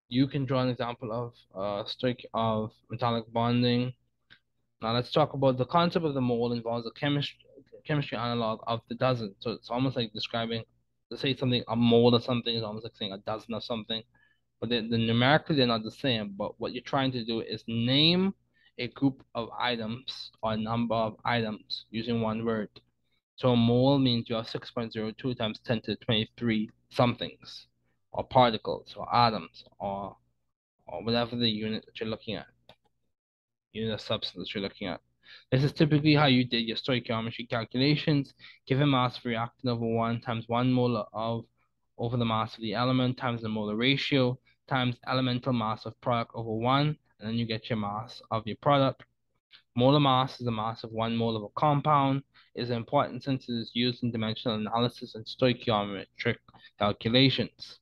You 0.09 0.27
can 0.27 0.45
draw 0.45 0.63
an 0.63 0.69
example 0.69 1.13
of 1.13 1.33
uh, 1.55 1.89
stick 1.89 2.25
of 2.35 2.73
metallic 2.91 3.25
bonding. 3.33 3.95
Now 4.83 4.95
let's 4.95 5.13
talk 5.13 5.35
about 5.35 5.59
the 5.59 5.67
concept 5.67 6.05
of 6.05 6.15
the 6.15 6.21
mole 6.21 6.53
involves 6.53 6.87
a 6.87 6.91
chemistry 6.99 7.39
chemistry 7.87 8.17
analog 8.19 8.61
of 8.67 8.81
the 8.89 8.95
dozen. 8.95 9.35
So 9.41 9.51
it's 9.53 9.71
almost 9.71 9.97
like 9.97 10.13
describing 10.13 10.65
to 11.11 11.17
say 11.17 11.35
something 11.35 11.63
a 11.69 11.77
mole 11.77 12.15
or 12.15 12.21
something 12.21 12.55
is 12.55 12.63
almost 12.63 12.85
like 12.85 12.97
saying 12.97 13.13
a 13.13 13.19
dozen 13.19 13.55
or 13.55 13.61
something. 13.61 14.03
But 14.63 14.69
the, 14.69 14.81
the 14.89 14.97
numerically 14.97 15.57
they're 15.57 15.67
not 15.67 15.83
the 15.83 15.91
same. 15.91 16.35
But 16.39 16.53
what 16.61 16.73
you're 16.73 16.85
trying 16.85 17.11
to 17.13 17.25
do 17.25 17.41
is 17.41 17.65
name 17.67 18.33
a 18.79 18.87
group 18.87 19.25
of 19.35 19.51
items 19.59 20.31
or 20.41 20.53
a 20.53 20.57
number 20.57 20.95
of 20.95 21.17
items 21.25 21.87
using 21.91 22.21
one 22.21 22.45
word. 22.45 22.69
So 23.35 23.51
a 23.51 23.57
mole 23.57 23.99
means 23.99 24.31
you 24.31 24.37
have 24.37 24.47
6.02 24.47 25.37
times 25.37 25.59
10 25.65 25.81
to 25.81 25.91
the 25.91 25.97
23 25.97 26.71
somethings 26.91 27.67
or 28.13 28.23
particles 28.23 28.95
or 28.97 29.13
atoms 29.13 29.65
or 29.81 30.17
or 30.87 31.03
whatever 31.03 31.35
the 31.35 31.51
unit 31.51 31.85
that 31.85 31.99
you're 31.99 32.09
looking 32.09 32.37
at. 32.37 32.47
Unit 33.73 33.95
of 33.95 34.01
substance 34.01 34.55
you're 34.55 34.63
looking 34.63 34.87
at. 34.87 35.01
This 35.51 35.65
is 35.65 35.73
typically 35.73 36.15
how 36.15 36.27
you 36.27 36.45
did 36.45 36.69
your 36.69 36.77
stoichiometry 36.77 37.51
calculations. 37.51 38.33
Given 38.69 38.93
mass 38.93 39.19
of 39.19 39.25
reactant 39.25 39.73
over 39.73 39.85
1 39.85 40.21
times 40.21 40.45
1 40.47 40.73
molar 40.73 41.07
of 41.13 41.47
over 41.99 42.17
the 42.17 42.25
mass 42.25 42.55
of 42.55 42.61
the 42.61 42.75
element 42.75 43.17
times 43.17 43.43
the 43.43 43.49
molar 43.49 43.75
ratio 43.75 44.39
times 44.69 44.97
elemental 45.07 45.53
mass 45.53 45.87
of 45.87 46.01
product 46.01 46.33
over 46.35 46.53
1, 46.53 46.87
and 46.87 46.97
then 47.21 47.35
you 47.35 47.47
get 47.47 47.71
your 47.71 47.79
mass 47.79 48.21
of 48.31 48.47
your 48.47 48.57
product. 48.57 49.05
Molar 49.75 50.01
mass 50.01 50.39
is 50.39 50.45
the 50.45 50.53
mass 50.53 50.85
of 50.85 50.93
1 50.93 51.17
mole 51.17 51.37
of 51.37 51.43
a 51.45 51.49
compound. 51.61 52.23
It 52.55 52.63
is 52.63 52.71
important 52.71 53.23
since 53.23 53.49
it 53.49 53.53
is 53.53 53.71
used 53.75 54.03
in 54.03 54.11
dimensional 54.11 54.59
analysis 54.59 55.15
and 55.15 55.25
stoichiometric 55.25 56.37
calculations. 56.79 57.79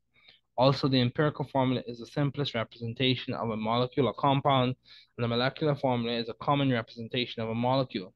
Also, 0.57 0.89
the 0.89 1.01
empirical 1.01 1.47
formula 1.47 1.83
is 1.87 1.99
the 1.99 2.07
simplest 2.07 2.55
representation 2.55 3.35
of 3.35 3.51
a 3.51 3.57
molecule 3.57 4.07
or 4.07 4.15
compound, 4.15 4.77
and 5.17 5.25
the 5.25 5.29
molecular 5.29 5.75
formula 5.75 6.17
is 6.17 6.29
a 6.29 6.35
common 6.35 6.71
representation 6.71 7.43
of 7.43 7.49
a 7.49 7.55
molecule. 7.55 8.13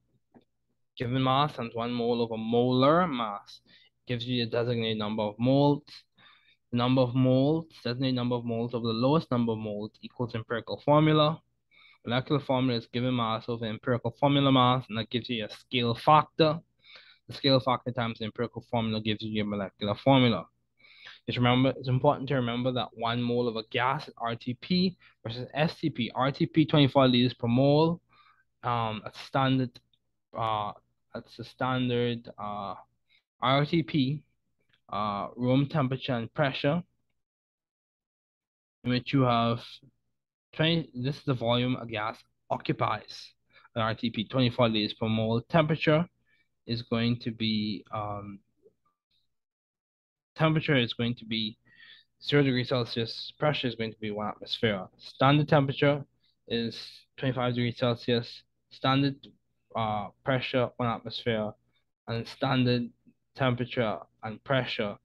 Given 0.96 1.22
mass 1.22 1.56
times 1.56 1.74
one 1.74 1.92
mole 1.92 2.22
over 2.22 2.36
molar 2.36 3.06
mass 3.08 3.60
gives 4.06 4.26
you 4.26 4.44
the 4.44 4.50
designated 4.50 4.98
number 4.98 5.22
of 5.22 5.38
moles. 5.38 5.82
Number 6.74 7.02
of 7.02 7.14
moles, 7.14 7.66
designated 7.84 8.16
number 8.16 8.34
of 8.34 8.44
moles 8.44 8.74
of 8.74 8.82
the 8.82 8.88
lowest 8.88 9.30
number 9.30 9.52
of 9.52 9.58
moles 9.58 9.92
equals 10.02 10.34
empirical 10.34 10.82
formula. 10.84 11.40
Molecular 12.04 12.40
formula 12.40 12.80
is 12.80 12.88
given 12.92 13.14
mass 13.14 13.44
over 13.48 13.64
empirical 13.64 14.10
formula 14.18 14.50
mass, 14.50 14.84
and 14.88 14.98
that 14.98 15.08
gives 15.08 15.28
you 15.28 15.44
a 15.44 15.48
scale 15.48 15.94
factor. 15.94 16.58
The 17.28 17.34
scale 17.34 17.60
factor 17.60 17.92
times 17.92 18.18
the 18.18 18.24
empirical 18.24 18.64
formula 18.72 19.00
gives 19.00 19.22
you 19.22 19.30
your 19.30 19.44
molecular 19.44 19.94
formula. 19.94 20.46
Just 21.26 21.38
remember, 21.38 21.72
it's 21.76 21.86
important 21.86 22.28
to 22.30 22.34
remember 22.34 22.72
that 22.72 22.88
one 22.94 23.22
mole 23.22 23.46
of 23.46 23.54
a 23.54 23.62
gas 23.70 24.08
is 24.08 24.14
RTP 24.14 24.96
versus 25.22 25.48
STP. 25.56 26.10
RTP 26.12 26.68
24 26.68 27.06
liters 27.06 27.34
per 27.34 27.46
mole. 27.46 28.00
Um, 28.64 29.00
that's 29.04 29.20
standard. 29.20 29.70
Uh, 30.36 30.72
that's 31.14 31.36
the 31.36 31.44
standard 31.44 32.28
uh, 32.36 32.74
RTP, 33.40 34.22
uh, 34.94 35.26
room 35.36 35.66
temperature 35.66 36.12
and 36.12 36.32
pressure, 36.32 36.82
in 38.84 38.90
which 38.90 39.12
you 39.12 39.22
have 39.22 39.60
20. 40.54 40.90
This 40.94 41.16
is 41.16 41.24
the 41.24 41.34
volume 41.34 41.76
a 41.76 41.86
gas 41.86 42.16
occupies. 42.48 43.32
An 43.74 43.82
RTP 43.82 44.30
24 44.30 44.68
liters 44.68 44.94
per 44.94 45.08
mole. 45.08 45.42
Temperature 45.50 46.06
is 46.66 46.82
going 46.82 47.18
to 47.20 47.32
be 47.32 47.84
um, 47.92 48.38
temperature 50.36 50.76
is 50.76 50.92
going 50.94 51.16
to 51.16 51.24
be 51.24 51.58
0 52.22 52.44
degrees 52.44 52.68
Celsius, 52.68 53.32
pressure 53.38 53.66
is 53.66 53.74
going 53.74 53.92
to 53.92 53.98
be 53.98 54.12
1 54.12 54.28
atmosphere. 54.28 54.86
Standard 54.98 55.48
temperature 55.48 56.04
is 56.46 56.88
25 57.18 57.54
degrees 57.54 57.78
Celsius, 57.78 58.42
standard 58.70 59.16
uh, 59.74 60.08
pressure 60.24 60.70
1 60.76 60.88
atmosphere, 60.88 61.52
and 62.06 62.26
standard 62.28 62.90
temperature 63.34 63.98
and 64.22 64.42
pressure, 64.44 64.96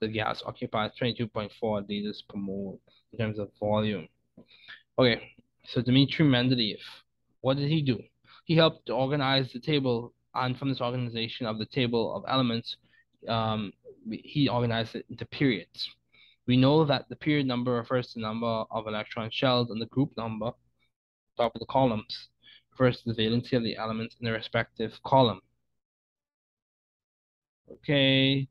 the 0.00 0.08
gas 0.08 0.42
occupies 0.46 0.92
22.4 1.00 1.88
liters 1.88 2.22
per 2.28 2.38
mole 2.38 2.80
in 3.12 3.18
terms 3.18 3.38
of 3.38 3.50
volume. 3.58 4.08
Okay, 4.98 5.32
so 5.64 5.80
Dmitry 5.80 6.26
Mendeleev, 6.26 6.78
what 7.40 7.56
did 7.56 7.68
he 7.68 7.82
do? 7.82 7.98
He 8.44 8.56
helped 8.56 8.90
organize 8.90 9.52
the 9.52 9.60
table, 9.60 10.12
and 10.34 10.58
from 10.58 10.68
this 10.68 10.80
organization 10.80 11.46
of 11.46 11.58
the 11.58 11.66
table 11.66 12.14
of 12.14 12.24
elements, 12.28 12.76
um, 13.28 13.72
he 14.10 14.48
organized 14.48 14.94
it 14.94 15.06
into 15.10 15.26
periods. 15.26 15.88
We 16.46 16.56
know 16.56 16.84
that 16.86 17.08
the 17.08 17.16
period 17.16 17.46
number 17.46 17.72
refers 17.72 18.08
to 18.08 18.14
the 18.14 18.22
number 18.22 18.64
of 18.70 18.86
electron 18.86 19.30
shells 19.30 19.70
and 19.70 19.80
the 19.80 19.86
group 19.86 20.16
number, 20.16 20.52
top 21.36 21.54
of 21.54 21.60
the 21.60 21.66
columns, 21.66 22.28
refers 22.72 23.02
to 23.02 23.12
the 23.12 23.22
valency 23.22 23.52
of 23.52 23.62
the 23.62 23.76
elements 23.76 24.16
in 24.18 24.24
the 24.24 24.32
respective 24.32 24.98
column. 25.04 25.40
Okay, 27.70 28.48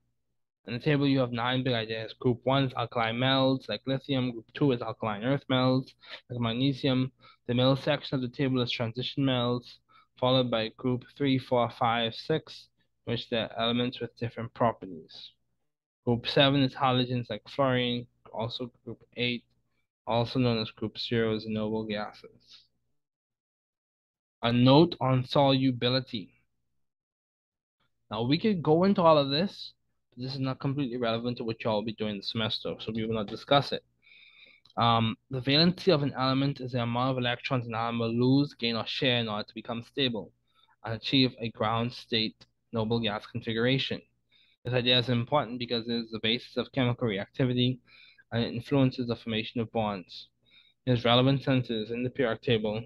in 0.68 0.74
the 0.74 0.80
table 0.80 1.08
you 1.08 1.20
have 1.20 1.32
nine 1.32 1.64
big 1.64 1.74
ideas. 1.74 2.14
Group 2.20 2.40
one 2.44 2.66
is 2.66 2.74
alkaline 2.76 3.20
metals 3.20 3.66
like 3.70 3.82
lithium. 3.86 4.32
Group 4.32 4.46
two 4.54 4.72
is 4.72 4.82
alkaline 4.82 5.24
earth 5.24 5.44
metals 5.50 5.94
like 6.30 6.40
magnesium. 6.40 7.12
The 7.48 7.54
middle 7.54 7.76
section 7.76 8.16
of 8.16 8.22
the 8.22 8.36
table 8.36 8.62
is 8.62 8.72
transition 8.72 9.26
metals, 9.26 9.80
followed 10.20 10.52
by 10.52 10.70
group 10.78 11.04
three, 11.18 11.40
four, 11.40 11.70
five, 11.80 12.14
six, 12.14 12.68
which 13.06 13.30
they're 13.30 13.50
elements 13.58 14.00
with 14.00 14.16
different 14.18 14.54
properties. 14.54 15.32
Group 16.08 16.26
7 16.26 16.62
is 16.64 16.74
halogens 16.74 17.30
like 17.30 17.42
fluorine, 17.50 18.08
also 18.34 18.72
group 18.86 19.02
8, 19.18 19.44
also 20.06 20.40
known 20.40 20.58
as 20.62 20.72
group 20.72 20.98
0 20.98 21.36
is 21.36 21.46
noble 21.48 21.84
gases. 21.84 22.64
A 24.42 24.54
note 24.54 24.96
on 25.02 25.26
solubility. 25.26 26.37
Now 28.10 28.24
we 28.24 28.38
could 28.38 28.64
go 28.64 28.84
into 28.84 29.02
all 29.02 29.18
of 29.18 29.30
this, 29.30 29.74
but 30.10 30.24
this 30.24 30.34
is 30.34 30.40
not 30.40 30.60
completely 30.60 30.98
relevant 30.98 31.38
to 31.38 31.44
what 31.44 31.64
y'all 31.64 31.76
will 31.76 31.84
be 31.84 31.94
doing 31.94 32.18
this 32.18 32.32
semester, 32.32 32.76
so 32.80 32.92
we 32.94 33.06
will 33.06 33.16
not 33.16 33.28
discuss 33.28 33.72
it. 33.72 33.84
Um, 34.78 35.18
the 35.32 35.42
valency 35.42 35.94
of 35.94 36.04
an 36.04 36.14
element 36.14 36.62
is 36.62 36.72
the 36.72 36.84
amount 36.84 37.12
of 37.12 37.18
electrons 37.18 37.66
an 37.66 37.74
atom 37.74 38.00
will 38.00 38.14
lose, 38.14 38.54
gain, 38.54 38.76
or 38.76 38.86
share 38.86 39.18
in 39.18 39.28
order 39.28 39.44
to 39.44 39.54
become 39.56 39.84
stable 39.84 40.32
and 40.86 40.94
achieve 40.94 41.34
a 41.40 41.50
ground 41.50 41.92
state 41.92 42.46
noble 42.72 43.00
gas 43.00 43.26
configuration. 43.26 44.02
This 44.64 44.74
idea 44.74 45.00
is 45.00 45.10
important 45.10 45.60
because 45.60 45.88
it 45.88 45.94
is 45.94 46.12
the 46.12 46.20
basis 46.22 46.58
of 46.58 46.72
chemical 46.74 47.08
reactivity 47.08 47.80
and 48.32 48.44
it 48.44 48.54
influences 48.54 49.08
the 49.08 49.16
formation 49.16 49.62
of 49.62 49.72
bonds. 49.72 50.28
It 50.86 50.94
is 50.94 51.06
relevant 51.06 51.44
since 51.44 51.70
it 51.70 51.76
is 51.76 51.92
in 51.92 52.04
the 52.04 52.10
periodic 52.10 52.44
table. 52.44 52.84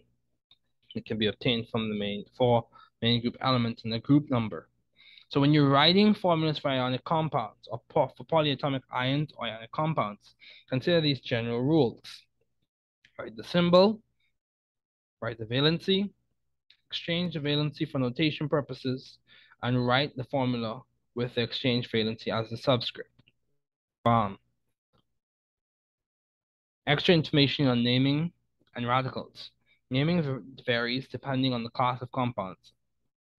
It 0.95 1.05
can 1.05 1.17
be 1.17 1.27
obtained 1.27 1.67
from 1.69 1.89
the 1.89 1.95
main 1.95 2.25
four 2.37 2.67
main 3.01 3.21
group 3.21 3.35
elements 3.41 3.83
and 3.83 3.91
the 3.91 3.99
group 3.99 4.29
number. 4.29 4.69
So 5.31 5.39
when 5.39 5.53
you're 5.53 5.69
writing 5.69 6.13
formulas 6.13 6.59
for 6.59 6.67
ionic 6.67 7.05
compounds 7.05 7.69
or 7.71 7.79
for 7.89 8.25
polyatomic 8.29 8.81
ions 8.91 9.31
or 9.37 9.45
ionic 9.45 9.71
compounds, 9.71 10.35
consider 10.69 10.99
these 10.99 11.21
general 11.21 11.61
rules. 11.61 12.01
Write 13.17 13.37
the 13.37 13.45
symbol, 13.45 14.01
write 15.21 15.39
the 15.39 15.45
valency, 15.45 16.09
exchange 16.89 17.35
the 17.35 17.39
valency 17.39 17.89
for 17.89 17.99
notation 17.99 18.49
purposes, 18.49 19.19
and 19.63 19.87
write 19.87 20.17
the 20.17 20.25
formula 20.25 20.81
with 21.15 21.33
the 21.35 21.41
exchange 21.41 21.89
valency 21.89 22.27
as 22.27 22.49
the 22.49 22.57
subscript. 22.57 23.09
Um, 24.05 24.37
extra 26.85 27.15
information 27.15 27.67
on 27.67 27.85
naming 27.85 28.33
and 28.75 28.85
radicals. 28.85 29.51
Naming 29.89 30.43
varies 30.65 31.07
depending 31.07 31.53
on 31.53 31.63
the 31.63 31.69
class 31.69 32.01
of 32.01 32.11
compounds. 32.11 32.73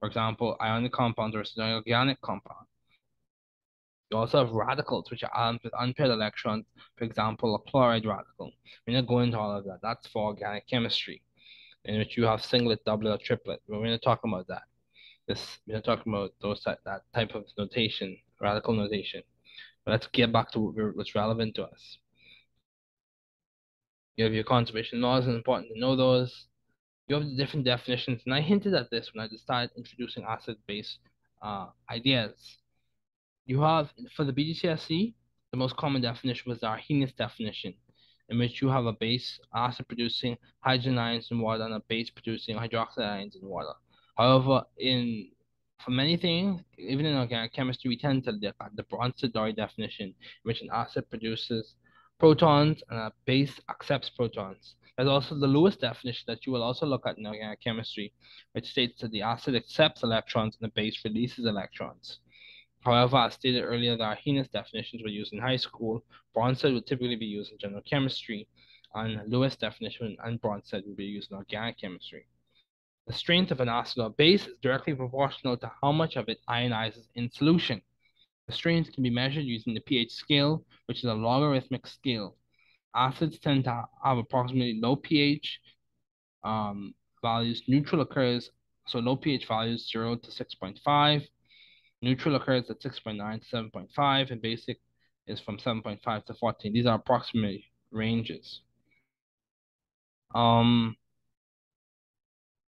For 0.03 0.09
example, 0.09 0.57
ionic 0.61 0.91
compounds 0.91 1.37
versus 1.37 1.57
organic 1.57 2.21
compound. 2.23 2.67
You 4.11 4.19
also 4.19 4.45
have 4.45 4.53
radicals, 4.53 5.09
which 5.13 5.23
are 5.23 5.31
atoms 5.33 5.61
with 5.63 5.73
unpaired 5.79 6.11
electrons, 6.11 6.67
for 6.97 7.05
example, 7.05 7.55
a 7.55 7.71
chloride 7.71 8.05
radical. 8.05 8.51
We're 8.85 8.97
not 8.97 9.07
going 9.07 9.27
into 9.27 9.39
all 9.39 9.57
of 9.57 9.65
that. 9.67 9.79
That's 9.81 10.09
for 10.09 10.25
organic 10.25 10.67
chemistry, 10.67 11.23
in 11.85 11.99
which 11.99 12.17
you 12.17 12.25
have 12.25 12.45
singlet, 12.45 12.85
doublet, 12.85 13.15
or 13.15 13.25
triplet. 13.25 13.63
We're 13.69 13.79
going 13.79 13.91
to 13.91 13.99
talk 13.99 14.25
about 14.25 14.49
that. 14.49 14.63
This 15.29 15.61
we're 15.69 15.75
not 15.75 15.85
talking 15.85 16.13
about 16.13 16.33
those 16.41 16.65
that 16.65 17.03
type 17.15 17.37
of 17.37 17.45
notation, 17.57 18.19
radical 18.41 18.75
notation. 18.75 19.23
But 19.85 19.93
let's 19.93 20.09
get 20.09 20.33
back 20.33 20.51
to 20.51 20.59
what 20.59 20.97
what's 20.97 21.15
relevant 21.15 21.55
to 21.55 21.67
us. 21.67 21.99
You 24.17 24.25
have 24.25 24.35
your 24.35 24.43
conservation 24.43 25.01
laws, 25.01 25.27
and 25.29 25.37
important 25.37 25.73
to 25.73 25.79
know 25.79 25.95
those. 25.95 26.49
You 27.09 27.17
have 27.17 27.37
different 27.37 27.65
definitions, 27.65 28.23
and 28.25 28.35
I 28.35 28.41
hinted 28.41 28.75
at 28.75 28.91
this 28.91 29.11
when 29.13 29.25
I 29.25 29.29
just 29.29 29.45
started 29.45 29.71
introducing 29.77 30.25
acid-base 30.25 30.99
uh, 31.43 31.67
ideas. 31.91 32.59
You 33.45 33.61
have, 33.63 33.93
for 34.15 34.25
the 34.25 34.33
BGCSE, 34.33 35.15
the 35.51 35.57
most 35.57 35.77
common 35.77 36.01
definition 36.03 36.49
was 36.49 36.61
the 36.61 36.69
Arrhenius 36.69 37.13
definition, 37.13 37.75
in 38.29 38.39
which 38.39 38.63
you 38.63 38.69
have 38.69 38.87
a 38.87 38.93
base 38.93 39.41
acid 39.55 39.89
producing 39.89 40.39
hydrogen 40.61 40.97
ions 40.97 41.29
in 41.31 41.41
water 41.41 41.65
and 41.65 41.75
a 41.75 41.81
base 41.89 42.09
producing 42.09 42.57
hydroxide 42.57 43.11
ions 43.11 43.37
in 43.37 43.47
water. 43.47 43.75
However, 44.17 44.63
in 44.79 45.31
for 45.85 45.91
many 45.91 46.17
things, 46.17 46.63
even 46.79 47.07
in 47.07 47.17
organic 47.17 47.53
chemistry, 47.53 47.89
we 47.89 47.99
tend 47.99 48.23
to 48.25 48.33
look 48.33 48.55
at 48.61 48.77
the 48.77 48.85
Bronsted-Lowry 48.85 49.53
definition, 49.55 50.07
in 50.07 50.15
which 50.45 50.63
an 50.63 50.69
acid 50.73 51.11
produces 51.11 51.75
protons 52.21 52.83
and 52.89 52.99
a 52.99 53.13
base 53.25 53.59
accepts 53.69 54.09
protons. 54.09 54.77
There's 55.03 55.11
also 55.11 55.35
the 55.35 55.49
Lewis 55.49 55.75
definition 55.75 56.23
that 56.29 56.47
you 56.47 56.53
will 56.53 56.63
also 56.63 56.87
look 56.87 57.09
at 57.09 57.19
in 57.19 57.27
organic 57.27 57.61
chemistry, 57.61 58.13
which 58.53 58.71
states 58.71 59.01
that 59.01 59.11
the 59.11 59.23
acid 59.23 59.57
accepts 59.57 60.05
electrons 60.05 60.57
and 60.61 60.71
the 60.71 60.73
base 60.73 61.05
releases 61.05 61.45
electrons. 61.45 62.21
However, 62.83 63.17
as 63.17 63.35
stated 63.35 63.65
earlier, 63.65 63.97
the 63.97 64.05
Arrhenius 64.05 64.47
definitions 64.47 65.03
were 65.03 65.09
used 65.09 65.33
in 65.33 65.41
high 65.41 65.57
school. 65.57 66.05
Bronsted 66.33 66.73
would 66.73 66.87
typically 66.87 67.17
be 67.17 67.27
used 67.27 67.51
in 67.51 67.59
general 67.59 67.83
chemistry, 67.83 68.47
and 68.95 69.29
Lewis 69.29 69.57
definition 69.57 70.17
and 70.23 70.41
Bronsted 70.41 70.85
would 70.87 70.97
be 70.97 71.07
used 71.07 71.33
in 71.33 71.37
organic 71.37 71.81
chemistry. 71.81 72.29
The 73.09 73.13
strength 73.13 73.51
of 73.51 73.59
an 73.59 73.69
acid 73.69 74.05
or 74.05 74.11
base 74.11 74.47
is 74.47 74.55
directly 74.63 74.95
proportional 74.95 75.57
to 75.57 75.73
how 75.83 75.91
much 75.91 76.15
of 76.15 76.29
it 76.29 76.39
ionizes 76.49 77.09
in 77.17 77.29
solution. 77.29 77.83
The 78.47 78.53
strength 78.53 78.93
can 78.93 79.03
be 79.03 79.11
measured 79.11 79.47
using 79.47 79.75
the 79.75 79.81
pH 79.81 80.13
scale, 80.13 80.65
which 80.87 80.99
is 80.99 81.07
a 81.07 81.15
logarithmic 81.15 81.89
scale. 81.89 82.37
Acids 82.95 83.39
tend 83.39 83.65
to 83.65 83.85
have 84.05 84.19
approximately 84.19 84.79
low 84.81 84.97
pH 84.97 85.61
um, 86.45 86.95
values. 87.23 87.63
Neutral 87.67 88.03
occurs, 88.03 88.51
so 88.87 88.99
low 88.99 89.17
pH 89.17 89.47
values 89.47 89.89
0 89.91 90.17
to 90.17 90.31
6.5. 90.31 91.27
Neutral 92.03 92.35
occurs 92.35 92.69
at 92.69 92.81
6.9 92.81 93.49
to 93.49 93.57
7.5, 93.57 94.31
and 94.31 94.43
basic 94.43 94.81
is 95.27 95.41
from 95.41 95.59
7.5 95.59 96.25
to 96.27 96.35
14. 96.35 96.73
These 96.73 96.87
are 96.87 96.97
approximate 96.97 97.63
ranges. 97.91 98.61
Um, 100.35 100.97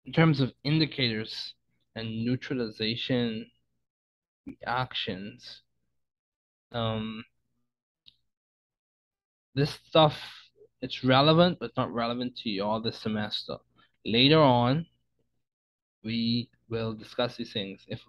in 0.04 0.12
terms 0.12 0.40
of 0.40 0.52
indicators 0.64 1.54
and 1.94 2.24
neutralization 2.24 3.46
reactions, 4.46 5.62
um, 6.72 7.24
this 9.54 9.78
stuff, 9.88 10.16
it's 10.82 11.04
relevant, 11.04 11.58
but 11.60 11.72
not 11.76 11.92
relevant 11.92 12.36
to 12.38 12.50
you 12.50 12.64
all 12.64 12.80
this 12.80 12.98
semester. 12.98 13.56
Later 14.04 14.40
on, 14.40 14.86
we 16.04 16.48
will 16.68 16.94
discuss 16.94 17.36
these 17.36 17.52
things. 17.52 17.84
If 17.88 18.00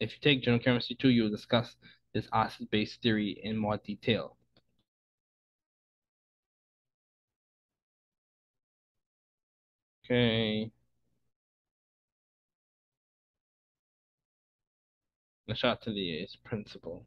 if 0.00 0.12
you 0.12 0.18
take 0.20 0.42
general 0.42 0.62
chemistry 0.62 0.96
2, 1.00 1.08
you'll 1.10 1.30
discuss 1.30 1.76
this 2.12 2.28
acid-base 2.32 2.96
theory 3.02 3.40
in 3.42 3.56
more 3.56 3.78
detail. 3.78 4.36
Okay. 10.04 10.70
Le 15.46 15.54
Chatelier's 15.54 16.36
principle. 16.44 17.06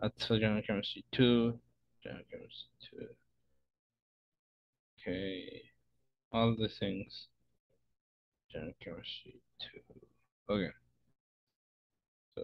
That's 0.00 0.26
for 0.26 0.38
general 0.38 0.62
chemistry 0.62 1.04
2 1.12 1.58
daggers 2.04 2.66
to. 2.90 3.06
Okay, 5.00 5.62
all 6.32 6.54
the 6.56 6.68
things 6.68 7.26
chemistry 8.84 9.34
two. 9.60 9.80
Okay, 10.52 10.72
so 12.34 12.42